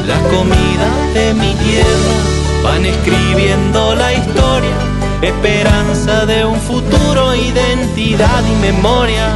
[0.06, 2.14] Las comidas de mi tierra
[2.62, 4.76] van escribiendo la historia.
[5.20, 9.26] Esperanza de un futuro, identidad y memoria.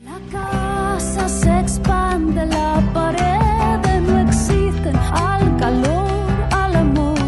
[0.08, 4.90] La casa se expande, la pared no existe
[5.30, 6.08] al calor,
[6.50, 7.18] al amor,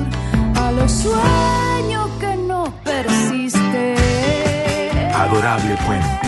[0.57, 3.97] a los sueños que no persisten.
[5.15, 6.25] Adorable Puente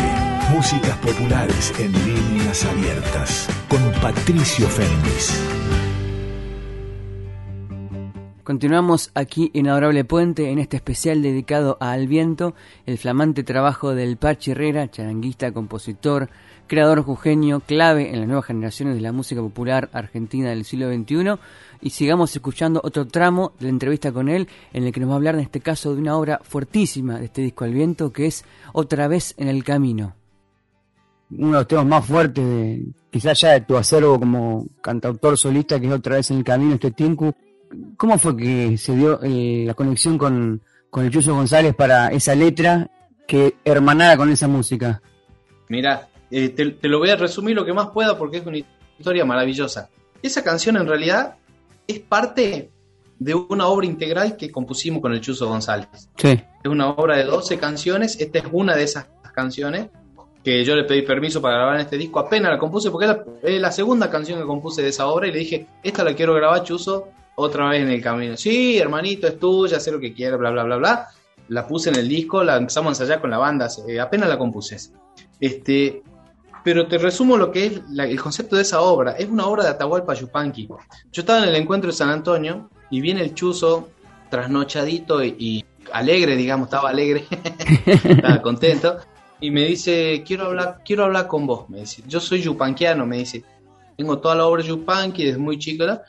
[0.51, 5.43] músicas populares en líneas abiertas con Patricio Féminis.
[8.43, 12.55] Continuamos aquí en Adorable Puente en este especial dedicado a Al Viento,
[12.87, 16.31] el flamante trabajo del Pachi Herrera, charanguista, compositor,
[16.69, 21.41] creador jujeño, clave en las nuevas generaciones de la música popular argentina del siglo XXI.
[21.81, 25.15] Y sigamos escuchando otro tramo de la entrevista con él, en el que nos va
[25.15, 28.27] a hablar en este caso de una obra fuertísima de este disco Al Viento, que
[28.27, 30.15] es Otra vez en el Camino.
[31.31, 35.81] Uno de los temas más fuertes, de, quizás ya de tu acervo como cantautor solista,
[35.81, 37.35] que es Otra vez en el Camino, este Tinku.
[37.97, 42.35] ¿Cómo fue que se dio eh, la conexión con, con el Chuso González para esa
[42.35, 42.89] letra
[43.27, 45.03] que hermanara con esa música?
[45.69, 48.59] Mira, eh, te, te lo voy a resumir lo que más pueda porque es una
[48.99, 49.91] historia maravillosa.
[50.23, 51.37] Esa canción en realidad
[51.87, 52.71] es parte
[53.19, 55.89] de una obra integral que compusimos con el Chuzo González.
[56.17, 56.29] Sí.
[56.29, 59.89] Es una obra de 12 canciones, esta es una de esas canciones
[60.47, 63.73] que yo le pedí permiso para grabar este disco, apenas la compuse porque es la,
[63.73, 67.09] segunda canción que compuse de esa obra y le dije, esta la quiero grabar Chuzo
[67.35, 68.37] otra vez en el camino.
[68.37, 71.09] Sí, hermanito, es tuya, sé lo que quieras, bla, bla, bla, bla.
[71.49, 74.39] La puse en el disco, la empezamos a ensayar con la banda, eh, apenas la
[74.39, 74.77] compuse.
[75.41, 76.05] Este,
[76.63, 79.17] pero te resumo lo que es el concepto de esa obra.
[79.19, 80.69] Es una obra de Atahualpa Yupanqui.
[80.69, 83.89] Yo estaba en el encuentro de San Antonio y viene el chuzo
[84.31, 87.25] trasnochadito y alegre, digamos, estaba alegre,
[87.87, 88.97] estaba contento.
[89.41, 91.69] Y me dice, quiero hablar, quiero hablar con vos.
[91.69, 93.45] Me dice, yo soy yupanquiano, me dice.
[93.97, 95.87] Tengo toda la obra Yupanqui desde muy chico.
[95.87, 96.01] ¿no?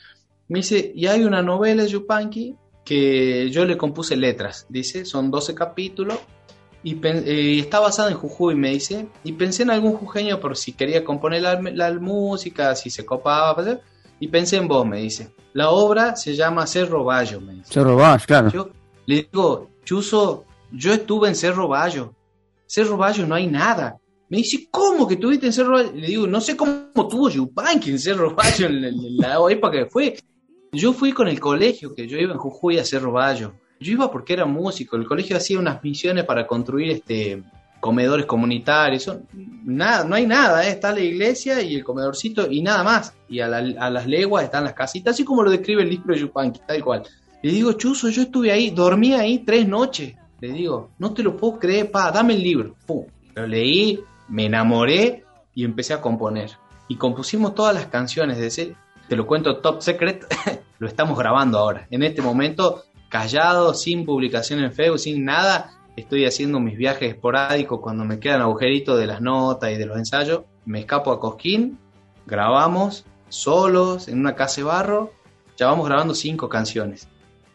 [0.49, 4.65] Me dice, y hay una novela Yupanqui que yo le compuse letras.
[4.69, 6.19] Dice, son 12 capítulos
[6.83, 9.07] y eh, está basada en Jujuy, me dice.
[9.23, 13.79] Y pensé en algún jujeño por si quería componer la, la música, si se copaba.
[14.19, 15.31] Y pensé en vos, me dice.
[15.53, 17.73] La obra se llama Cerro Bayo, me dice.
[17.73, 18.49] Cerro Vaz, claro.
[18.51, 18.69] Yo
[19.05, 22.13] le digo, Chuzo, yo estuve en Cerro Bayo.
[22.67, 23.97] Cerro Bayo no hay nada.
[24.29, 25.91] Me dice, ¿cómo que estuviste en Cerro Bayo?
[25.95, 29.71] Le digo, no sé cómo tuvo Yupanqui en Cerro Bayo en la, en la época
[29.79, 30.15] que fue.
[30.71, 33.53] Yo fui con el colegio, que yo iba en Jujuy a Cerro Bayo.
[33.79, 34.97] Yo iba porque era músico.
[34.97, 37.41] El colegio hacía unas misiones para construir este
[37.79, 39.03] comedores comunitarios.
[39.03, 39.27] Son-
[39.63, 40.71] nada, no hay nada, ¿eh?
[40.71, 43.13] está la iglesia y el comedorcito y nada más.
[43.29, 46.13] Y a, la- a las leguas están las casitas, así como lo describe el libro
[46.13, 47.03] de Yupanqui, tal cual.
[47.43, 50.15] Le digo, Chuzo, yo estuve ahí, dormí ahí tres noches.
[50.39, 52.75] Le digo, no te lo puedo creer, pa, dame el libro.
[52.85, 55.23] Pum, lo leí, me enamoré
[55.55, 56.51] y empecé a componer.
[56.87, 58.75] Y compusimos todas las canciones de ese,
[59.09, 60.25] te lo cuento top secret,
[60.79, 61.87] lo estamos grabando ahora.
[61.89, 67.79] En este momento, callado, sin publicación en Facebook, sin nada, estoy haciendo mis viajes esporádicos
[67.81, 70.43] cuando me quedan agujeritos de las notas y de los ensayos.
[70.65, 71.79] Me escapo a Cosquín,
[72.27, 75.11] grabamos solos en una casa de barro,
[75.57, 77.07] ya vamos grabando cinco canciones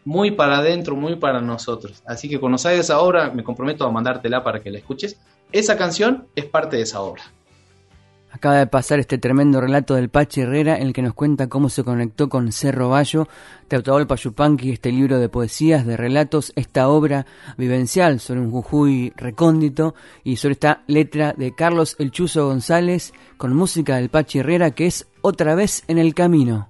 [0.05, 2.01] muy para adentro, muy para nosotros.
[2.05, 5.17] Así que cuando salga esa obra, me comprometo a mandártela para que la escuches.
[5.51, 7.23] Esa canción es parte de esa obra.
[8.33, 11.83] Acaba de pasar este tremendo relato del Pachi Herrera el que nos cuenta cómo se
[11.83, 13.27] conectó con Cerro Bayo,
[13.69, 17.27] de Atahualpa Yupanqui, este libro de poesías, de relatos, esta obra
[17.57, 19.93] vivencial sobre un Jujuy recóndito
[20.23, 24.87] y sobre esta letra de Carlos El Chuzo González con música del Pachi Herrera que
[24.87, 26.69] es Otra vez en el camino.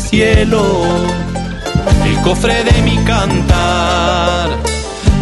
[0.00, 0.62] Cielo
[2.04, 4.50] el cofre de mi cantar,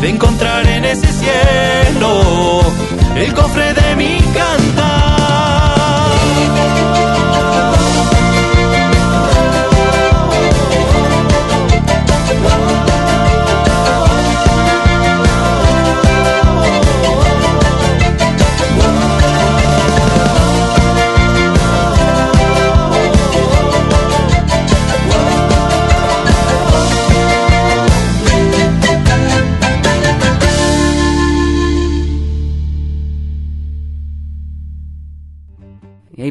[0.01, 2.61] de encontrar en ese cielo
[3.17, 5.06] el cofre de mi cantar.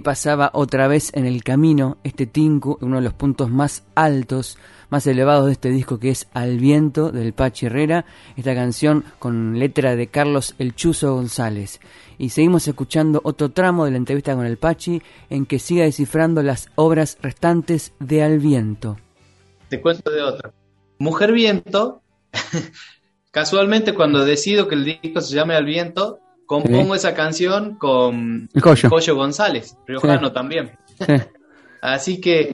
[0.05, 4.59] Pasaba otra vez en el camino este Tinku, uno de los puntos más altos,
[4.91, 8.05] más elevados de este disco que es Al viento del Pachi Herrera,
[8.37, 11.79] esta canción con letra de Carlos El Chuzo González.
[12.19, 15.01] Y seguimos escuchando otro tramo de la entrevista con el Pachi
[15.31, 18.97] en que sigue descifrando las obras restantes de Al viento.
[19.69, 20.53] Te cuento de otra.
[20.99, 22.03] Mujer Viento,
[23.31, 29.15] casualmente cuando decido que el disco se llame Al Viento, compongo esa canción con Coyo.
[29.15, 30.33] González, riojano Sí.
[30.33, 30.71] también.
[30.99, 31.13] Sí.
[31.81, 32.53] Así que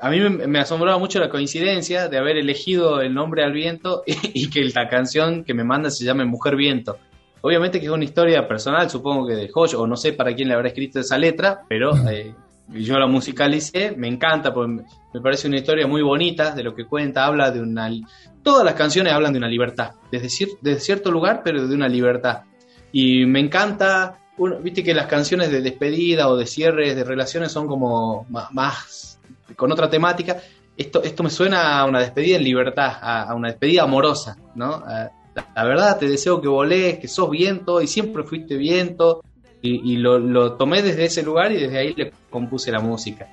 [0.00, 4.02] a mí me, me asombraba mucho la coincidencia de haber elegido el nombre al viento
[4.06, 6.98] y, que la canción que me manda se llame Mujer Viento.
[7.42, 10.48] Obviamente que es una historia personal, supongo que de Joyo, o no sé para quién
[10.48, 12.34] le habrá escrito esa letra, pero eh,
[12.68, 14.82] yo la musicalicé, me encanta, porque me-
[15.14, 17.90] me parece una historia muy bonita de lo que cuenta, habla de una...
[18.42, 21.88] Todas las canciones hablan de una libertad, desde, cier- desde cierto lugar, pero de una
[21.88, 22.42] libertad.
[22.92, 27.52] Y me encanta, uno- viste que las canciones de despedida o de cierres de relaciones
[27.52, 29.18] son como más,
[29.56, 30.38] con otra temática.
[30.76, 34.82] Esto, esto me suena a una despedida en libertad, a, una despedida amorosa, ¿no?
[35.54, 39.22] La, verdad, te deseo que volés, que sos viento y siempre fuiste viento.
[39.62, 43.28] Y, y lo, lo tomé desde ese lugar y desde ahí le compuse la música.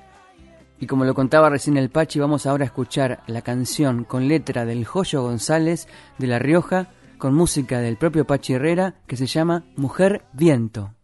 [0.78, 4.64] Y como lo contaba recién el Pachi, vamos ahora a escuchar la canción con letra
[4.66, 5.88] del Joyo González
[6.18, 6.88] de La Rioja,
[7.18, 10.94] con música del propio Pachi Herrera, que se llama Mujer Viento.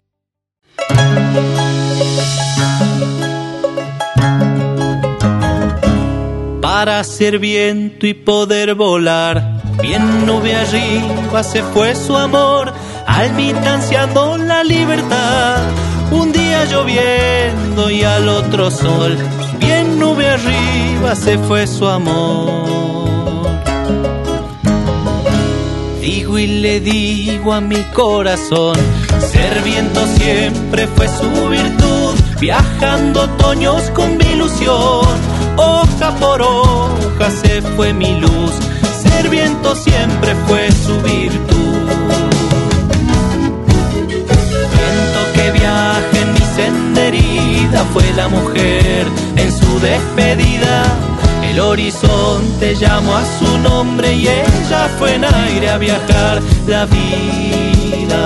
[6.84, 9.62] para ser viento y poder volar.
[9.80, 12.74] Bien nube arriba se fue su amor,
[13.06, 15.62] almitanciando la libertad.
[16.10, 19.16] Un día lloviendo y al otro sol,
[19.58, 22.83] bien nube arriba se fue su amor.
[26.04, 28.76] Digo y le digo a mi corazón,
[29.32, 35.06] ser viento siempre fue su virtud, viajando otoños con mi ilusión,
[35.56, 38.52] hoja por hoja se fue mi luz,
[39.02, 41.88] ser viento siempre fue su virtud.
[44.76, 51.13] Viento que viaja en mi senderida fue la mujer en su despedida.
[51.54, 58.24] El horizonte llamó a su nombre y ella fue en aire a viajar la vida.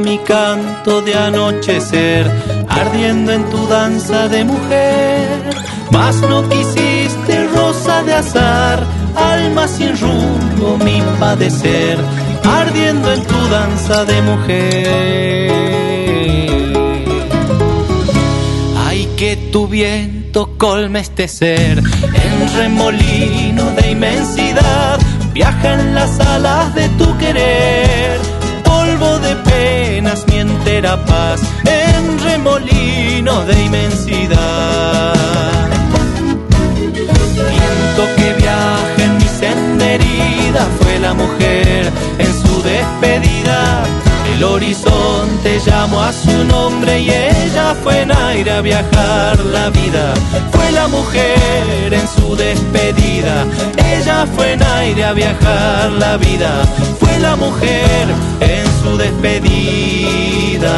[0.00, 2.24] Mi canto de anochecer,
[2.68, 5.50] ardiendo en tu danza de mujer.
[5.90, 8.86] Mas no quisiste rosa de azar,
[9.16, 11.98] alma sin rumbo mi padecer,
[12.44, 15.52] ardiendo en tu danza de mujer.
[18.86, 25.00] Ay, que tu viento colme este ser en remolino de inmensidad,
[25.32, 27.87] viaja en las alas de tu querer,
[30.08, 35.14] penas mi entera paz, en remolino de inmensidad.
[37.50, 43.84] Viento que viaja en mi senderida fue la mujer en su despedida.
[44.34, 50.14] El horizonte llamó a su nombre y ella fue en aire a viajar la vida.
[50.52, 53.44] Fue la mujer en su despedida.
[53.76, 56.62] Ella fue en aire a viajar la vida.
[57.00, 58.06] Fue la mujer
[58.40, 60.68] en su despedida.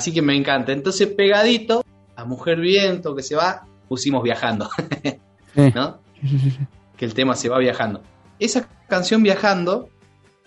[0.00, 0.72] Así que me encanta.
[0.72, 1.84] Entonces, pegadito
[2.16, 4.70] a Mujer Viento que se va, pusimos viajando.
[5.54, 5.70] Sí.
[5.74, 6.00] ¿No?
[6.96, 8.02] Que el tema se va viajando.
[8.38, 9.90] Esa canción Viajando,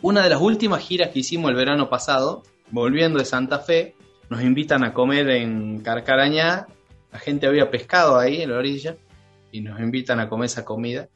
[0.02, 2.42] una de las últimas giras que hicimos el verano pasado,
[2.72, 3.96] volviendo de Santa Fe,
[4.32, 6.66] nos invitan a comer en Carcarañá.
[7.12, 8.98] La gente había pescado ahí en la orilla
[9.52, 11.10] y nos invitan a comer esa comida.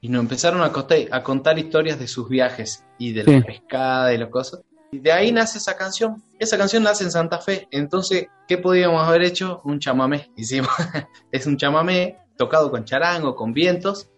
[0.00, 3.44] Y nos empezaron a contar, a contar historias de sus viajes y de la Sí.
[3.44, 4.60] pescada y las cosas.
[4.94, 6.22] Y de ahí nace esa canción.
[6.38, 7.66] Esa canción nace en Santa Fe.
[7.72, 9.60] Entonces, ¿qué podíamos haber hecho?
[9.64, 10.30] Un chamamé.
[10.36, 10.70] Hicimos.
[11.32, 14.08] es un chamamé tocado con charango, con vientos,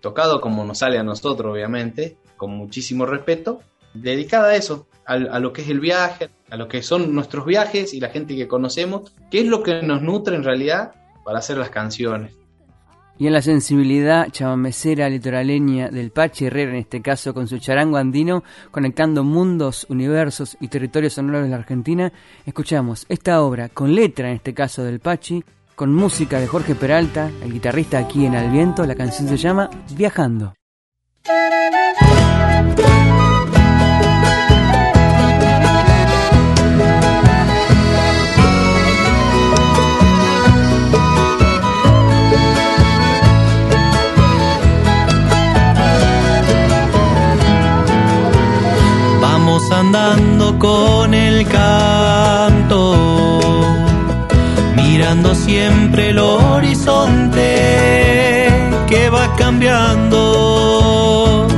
[0.00, 3.60] tocado como nos sale a nosotros, obviamente, con muchísimo respeto,
[3.92, 7.44] dedicada a eso, a, a lo que es el viaje, a lo que son nuestros
[7.44, 10.94] viajes y la gente que conocemos, que es lo que nos nutre en realidad
[11.26, 12.32] para hacer las canciones.
[13.18, 17.96] Y en la sensibilidad chamamecera litoraleña del Pachi Herrera, en este caso con su charango
[17.96, 22.12] andino, conectando mundos, universos y territorios sonoros de la Argentina,
[22.46, 25.44] escuchamos esta obra con letra, en este caso del Pachi,
[25.74, 29.70] con música de Jorge Peralta, el guitarrista aquí en Al Viento, la canción se llama
[29.94, 30.54] Viajando.
[49.94, 52.94] Andando con el canto,
[54.74, 57.36] mirando siempre el horizonte
[58.88, 60.26] que va cambiando,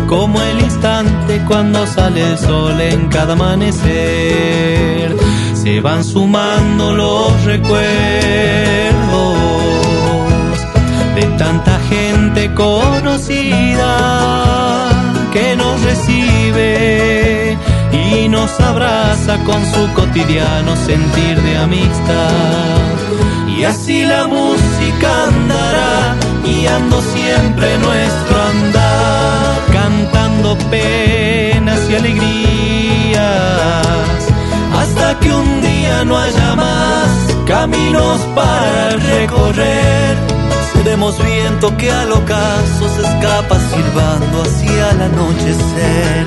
[0.08, 5.14] como el instante cuando sale el sol en cada amanecer.
[5.54, 7.84] Se van sumando los recuerdos
[11.14, 13.94] de tanta gente conocida
[15.32, 17.14] que nos recibe
[17.94, 22.84] y nos abraza con su cotidiano sentir de amistad.
[23.56, 33.16] Y así la música andará guiando siempre nuestro andar, cantando penas y alegrías,
[34.80, 37.08] hasta que un día no haya más
[37.46, 40.16] caminos para recorrer.
[40.72, 46.26] Seremos viento que al ocaso se escapa silbando hacia el anochecer.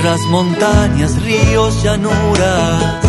[0.00, 3.04] Sierras, montañas, ríos, llanuras,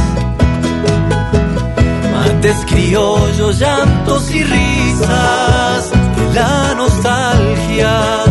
[2.11, 5.89] mates criollos, llantos y risas,
[6.33, 8.25] la nostalgia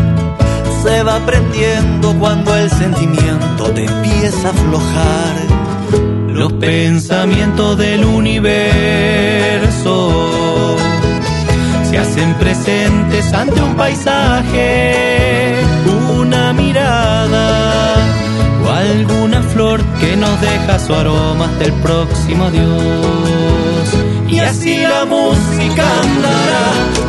[0.82, 5.36] se va prendiendo cuando el sentimiento te empieza a aflojar.
[6.28, 8.76] Los pensamientos del universo
[11.88, 15.62] se hacen presentes ante un paisaje,
[16.18, 17.99] una mirada
[19.10, 23.88] alguna flor que nos deja su aroma hasta el próximo Dios.
[24.28, 26.66] Y así la música andará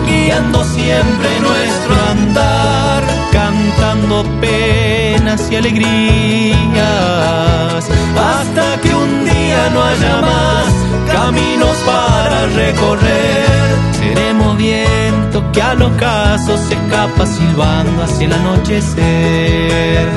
[0.07, 4.23] guiando siempre nuestro andar, cantando
[5.31, 6.59] y alegrías,
[8.17, 10.65] hasta que un día no haya más
[11.07, 13.71] caminos para recorrer.
[13.93, 20.09] Seremos viento que al ocaso se escapa silbando hacia el anochecer.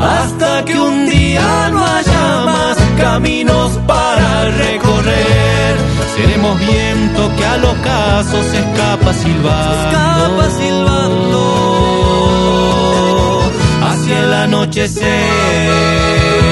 [0.00, 5.74] Hasta que un día no haya más caminos para recorrer.
[6.14, 10.20] Seremos viento que al ocaso se escapa silbando.
[14.10, 16.49] Hacia el anochecer.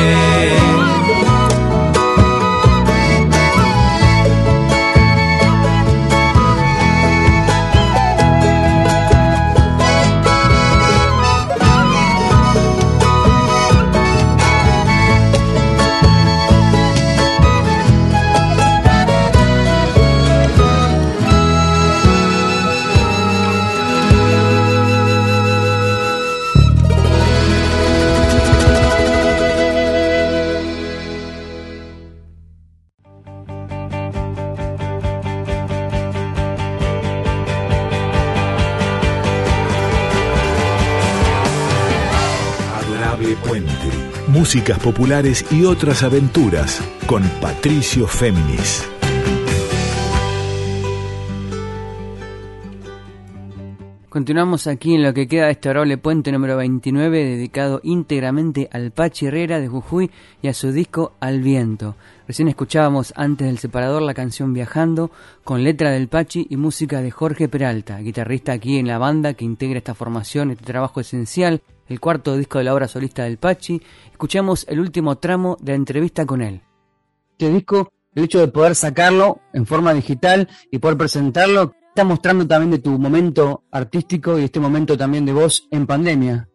[43.19, 43.73] Puente.
[44.29, 48.89] Músicas populares y otras aventuras con Patricio Féminis.
[54.09, 58.93] Continuamos aquí en lo que queda de este adorable puente número 29 dedicado íntegramente al
[58.93, 61.97] Pachi Herrera de Jujuy y a su disco Al Viento.
[62.29, 65.11] Recién escuchábamos antes del separador la canción Viajando
[65.43, 69.45] con letra del Pachi y música de Jorge Peralta, guitarrista aquí en la banda que
[69.45, 73.80] integra esta formación, este trabajo esencial, el cuarto disco de la obra solista del Pachi.
[74.11, 76.61] Escuchamos el último tramo de la entrevista con él.
[77.32, 82.47] Este disco, el hecho de poder sacarlo en forma digital y poder presentarlo, está mostrando
[82.47, 86.49] también de tu momento artístico y este momento también de vos en pandemia.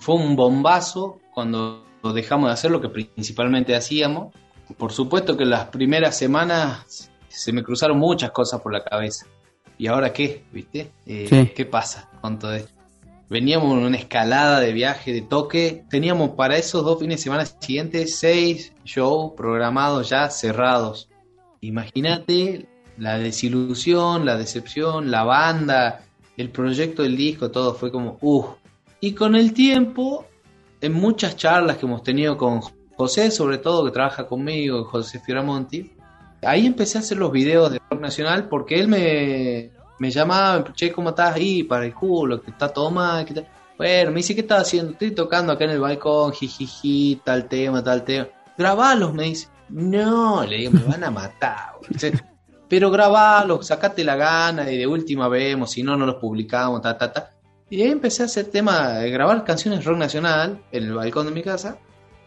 [0.00, 1.84] Fue un bombazo cuando
[2.14, 4.34] dejamos de hacer lo que principalmente hacíamos.
[4.78, 9.26] Por supuesto que las primeras semanas se me cruzaron muchas cosas por la cabeza.
[9.76, 10.44] ¿Y ahora qué?
[10.52, 10.92] ¿Viste?
[11.04, 11.52] Eh, Sí.
[11.54, 12.73] ¿Qué pasa con todo esto?
[13.28, 15.84] Veníamos en una escalada de viaje, de toque.
[15.88, 21.08] Teníamos para esos dos fines de semana siguientes seis shows programados ya cerrados.
[21.60, 22.66] Imagínate
[22.98, 26.04] la desilusión, la decepción, la banda,
[26.36, 28.46] el proyecto del disco, todo fue como, uff.
[29.00, 30.26] Y con el tiempo,
[30.80, 32.60] en muchas charlas que hemos tenido con
[32.96, 35.92] José, sobre todo, que trabaja conmigo, José Fioramonti,
[36.42, 40.92] ahí empecé a hacer los videos de rock nacional porque él me, me llamaba, che,
[40.92, 41.62] ¿cómo estás ahí?
[41.62, 43.48] Para el culo, que está todo mal, que tal.
[43.76, 44.92] Bueno, me dice, ¿qué estás haciendo?
[44.92, 48.28] Estoy tocando acá en el balcón, jijiji, tal tema, tal tema.
[48.56, 49.48] Grabalos, me dice.
[49.68, 51.72] No, le digo, me van a matar.
[52.68, 56.96] Pero grabalos, sacate la gana y de última vemos, si no, no los publicamos, ta,
[56.96, 57.30] ta, ta.
[57.70, 61.32] Y ahí empecé a hacer tema, de grabar canciones rock nacional en el balcón de
[61.32, 61.78] mi casa.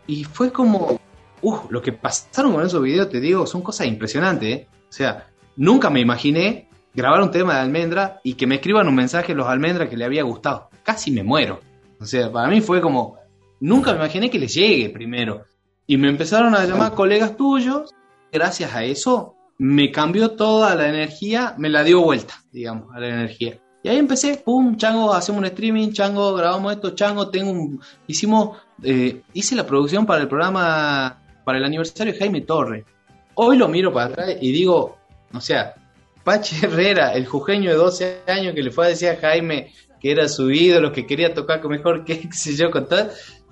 [0.06, 1.00] Y fue como,
[1.42, 4.50] uff, lo que pasaron con esos videos, te digo, son cosas impresionantes.
[4.50, 4.68] ¿eh?
[4.90, 6.67] O sea, nunca me imaginé
[6.98, 10.04] grabar un tema de almendra y que me escriban un mensaje los almendras que le
[10.04, 10.70] había gustado.
[10.82, 11.60] Casi me muero.
[12.00, 13.18] O sea, para mí fue como,
[13.60, 15.46] nunca me imaginé que les llegue primero.
[15.86, 17.94] Y me empezaron a llamar colegas tuyos.
[18.32, 23.08] Gracias a eso me cambió toda la energía, me la dio vuelta, digamos, a la
[23.10, 23.60] energía.
[23.84, 28.58] Y ahí empecé, pum, chango, hacemos un streaming, chango, grabamos esto, chango, tengo un, hicimos,
[28.84, 32.86] eh, hice la producción para el programa, para el aniversario de Jaime Torre.
[33.36, 34.98] Hoy lo miro para atrás y digo,
[35.32, 35.76] o sea,
[36.28, 39.72] Pache Herrera, el jujeño de 12 años que le fue a decir a Jaime
[40.02, 43.12] que era su ídolo, que quería tocar mejor que qué yo, con tal,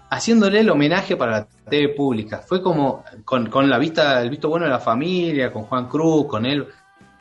[0.09, 2.39] haciéndole el homenaje para la TV pública.
[2.45, 6.27] Fue como con, con la vista, el visto bueno de la familia, con Juan Cruz,
[6.27, 6.67] con él.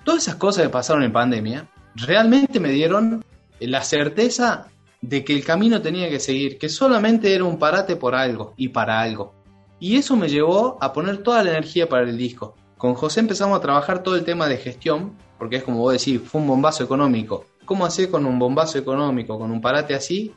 [0.03, 3.25] Todas esas cosas que pasaron en pandemia realmente me dieron
[3.61, 4.67] la certeza
[5.03, 8.71] de que el camino tenía que seguir, que solamente era un parate por algo y
[8.71, 9.33] para algo.
[9.79, 12.57] Y eso me llevó a poner toda la energía para el disco.
[12.77, 16.21] Con José empezamos a trabajar todo el tema de gestión, porque es como vos decís,
[16.23, 17.45] fue un bombazo económico.
[17.65, 20.33] ¿Cómo hacer con un bombazo económico, con un parate así?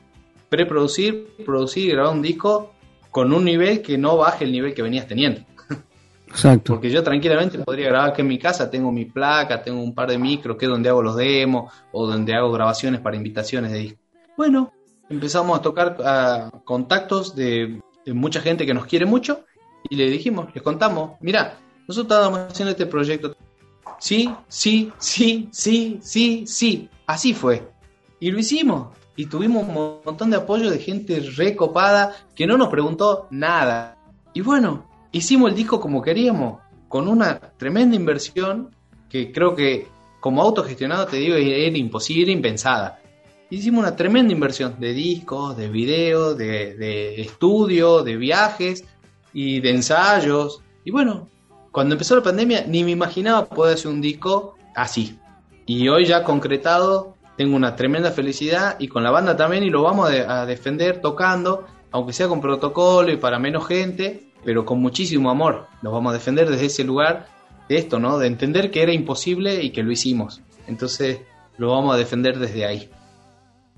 [0.50, 2.74] Preproducir, producir y grabar un disco
[3.12, 5.42] con un nivel que no baje el nivel que venías teniendo.
[6.28, 6.74] Exacto.
[6.74, 10.10] Porque yo tranquilamente podría grabar que en mi casa tengo mi placa, tengo un par
[10.10, 13.78] de micros que es donde hago los demos o donde hago grabaciones para invitaciones de
[13.80, 14.00] disco.
[14.38, 14.72] Bueno,
[15.10, 19.46] empezamos a tocar a contactos de, de mucha gente que nos quiere mucho
[19.90, 23.36] y le dijimos, les contamos, mira, nosotros estábamos haciendo este proyecto.
[24.00, 26.90] Sí, sí, sí, sí, sí, sí.
[27.06, 27.70] Así fue.
[28.20, 28.90] Y lo hicimos.
[29.16, 33.98] Y tuvimos un montón de apoyo de gente recopada que no nos preguntó nada.
[34.34, 38.70] Y bueno, hicimos el disco como queríamos, con una tremenda inversión
[39.10, 39.88] que creo que
[40.20, 43.00] como autogestionado te digo era imposible, impensada.
[43.50, 48.84] Hicimos una tremenda inversión de discos, de videos, de, de estudio, de viajes
[49.34, 50.62] y de ensayos.
[50.84, 51.30] Y bueno,
[51.78, 55.20] cuando empezó la pandemia ni me imaginaba poder hacer un disco así.
[55.68, 59.84] Y hoy ya concretado, tengo una tremenda felicidad y con la banda también y lo
[59.84, 64.66] vamos a, de- a defender tocando, aunque sea con protocolo y para menos gente, pero
[64.66, 65.68] con muchísimo amor.
[65.84, 67.28] Los vamos a defender desde ese lugar
[67.70, 68.18] de esto, ¿no?
[68.18, 70.42] De entender que era imposible y que lo hicimos.
[70.66, 71.20] Entonces
[71.60, 72.90] lo vamos a defender desde ahí.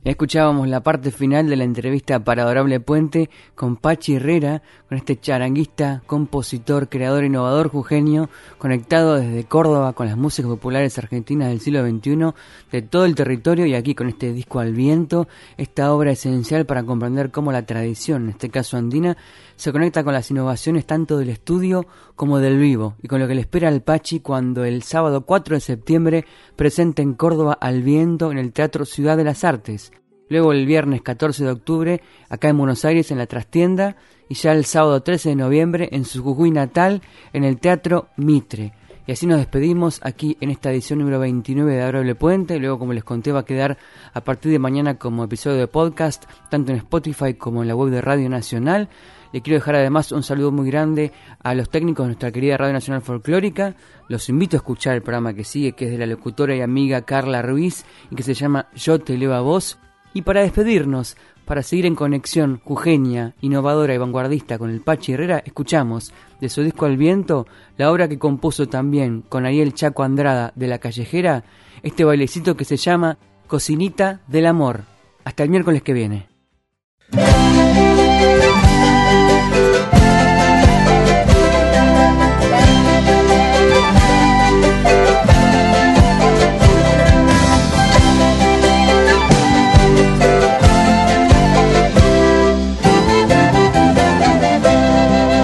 [0.05, 5.19] Escuchábamos la parte final de la entrevista para Adorable Puente con Pachi Herrera, con este
[5.19, 11.85] charanguista, compositor, creador, innovador jujeño, conectado desde Córdoba con las músicas populares argentinas del siglo
[11.85, 12.33] XXI,
[12.71, 15.27] de todo el territorio y aquí con este disco al viento,
[15.57, 19.17] esta obra esencial para comprender cómo la tradición, en este caso andina,
[19.59, 21.85] se conecta con las innovaciones tanto del estudio
[22.15, 25.55] como del vivo y con lo que le espera al Pachi cuando el sábado 4
[25.55, 29.91] de septiembre presenta en Córdoba al viento en el Teatro Ciudad de las Artes.
[30.29, 33.97] Luego el viernes 14 de octubre acá en Buenos Aires en la trastienda
[34.29, 37.01] y ya el sábado 13 de noviembre en su Jujuy natal
[37.33, 38.71] en el Teatro Mitre.
[39.07, 42.59] Y así nos despedimos aquí en esta edición número 29 de Adorable Puente.
[42.59, 43.77] Luego, como les conté, va a quedar
[44.13, 47.89] a partir de mañana como episodio de podcast, tanto en Spotify como en la web
[47.89, 48.87] de Radio Nacional.
[49.31, 51.11] Le quiero dejar además un saludo muy grande
[51.43, 53.75] a los técnicos de nuestra querida Radio Nacional Folclórica.
[54.07, 57.03] Los invito a escuchar el programa que sigue, que es de la locutora y amiga
[57.03, 59.77] Carla Ruiz y que se llama Yo te leo a vos.
[60.13, 61.15] Y para despedirnos,
[61.45, 66.63] para seguir en conexión jujeña, innovadora y vanguardista con el Pachi Herrera, escuchamos de su
[66.63, 67.45] disco Al Viento
[67.77, 71.43] la obra que compuso también con Ariel Chaco Andrada de La Callejera,
[71.83, 73.17] este bailecito que se llama
[73.47, 74.81] Cocinita del Amor.
[75.23, 76.27] Hasta el miércoles que viene.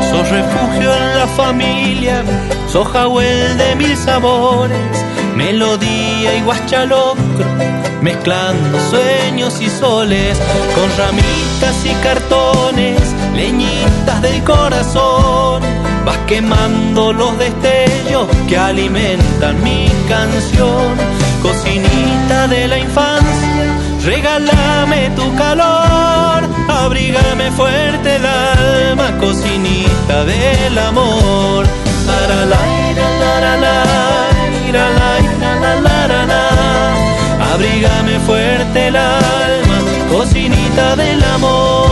[0.09, 2.23] Sos refugio en la familia,
[2.67, 5.05] sos jawel de mil sabores
[5.35, 7.45] melodía y guachalocro,
[8.01, 10.37] mezclando sueños y soles,
[10.73, 13.01] con ramitas y cartones,
[13.35, 15.61] leñitas del corazón,
[16.05, 20.95] vas quemando los destellos que alimentan mi canción,
[21.41, 26.43] cocinita de la infancia, regálame tu calor.
[26.67, 31.65] Abrígame fuerte el alma, cocinita del amor.
[34.75, 39.77] La la la la la Abrígame fuerte el alma,
[40.11, 41.84] cocinita del amor.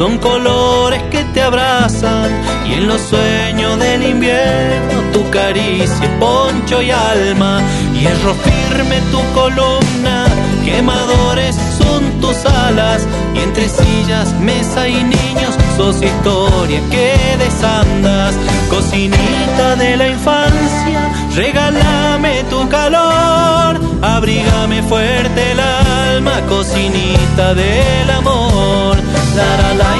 [0.00, 2.30] Son colores que te abrazan
[2.66, 7.60] y en los sueños del invierno tu caricia poncho y alma,
[7.92, 10.24] hierro firme tu columna,
[10.64, 13.06] quemadores son tus alas.
[13.34, 18.34] Y entre sillas, mesa y niños sos historia que desandas,
[18.80, 28.96] cocinita de la infancia, regálame tu calor, abrígame fuerte el alma, cocinita del amor
[29.36, 29.90] la la la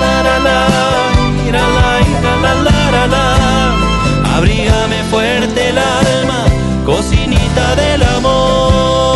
[0.00, 0.68] la la la
[2.92, 3.24] la la
[4.36, 6.44] Abrígame fuerte el alma,
[6.84, 9.13] cocinita del amor.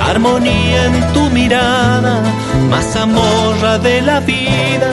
[0.00, 2.22] Armonía en tu mirada,
[2.70, 4.90] mazamorra de la vida,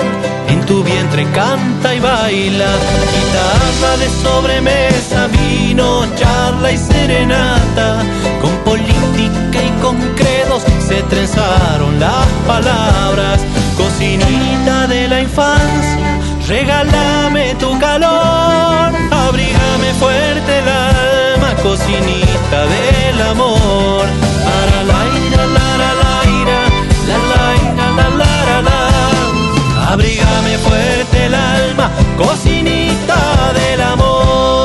[0.49, 2.71] en tu vientre canta y baila,
[3.13, 8.03] guitarra de sobremesa, vino, charla y serenata,
[8.41, 13.41] con política y con credos se trenzaron las palabras,
[13.77, 21.14] cocinita de la infancia, regálame tu calor, abrígame fuerte alma,
[21.65, 24.05] cocinita del amor.
[24.47, 26.59] Para la ira, la la la ira,
[27.09, 29.91] la la ira, la la la la.
[29.93, 33.19] Abrígame fuerte el alma, cocinita
[33.59, 34.64] del amor.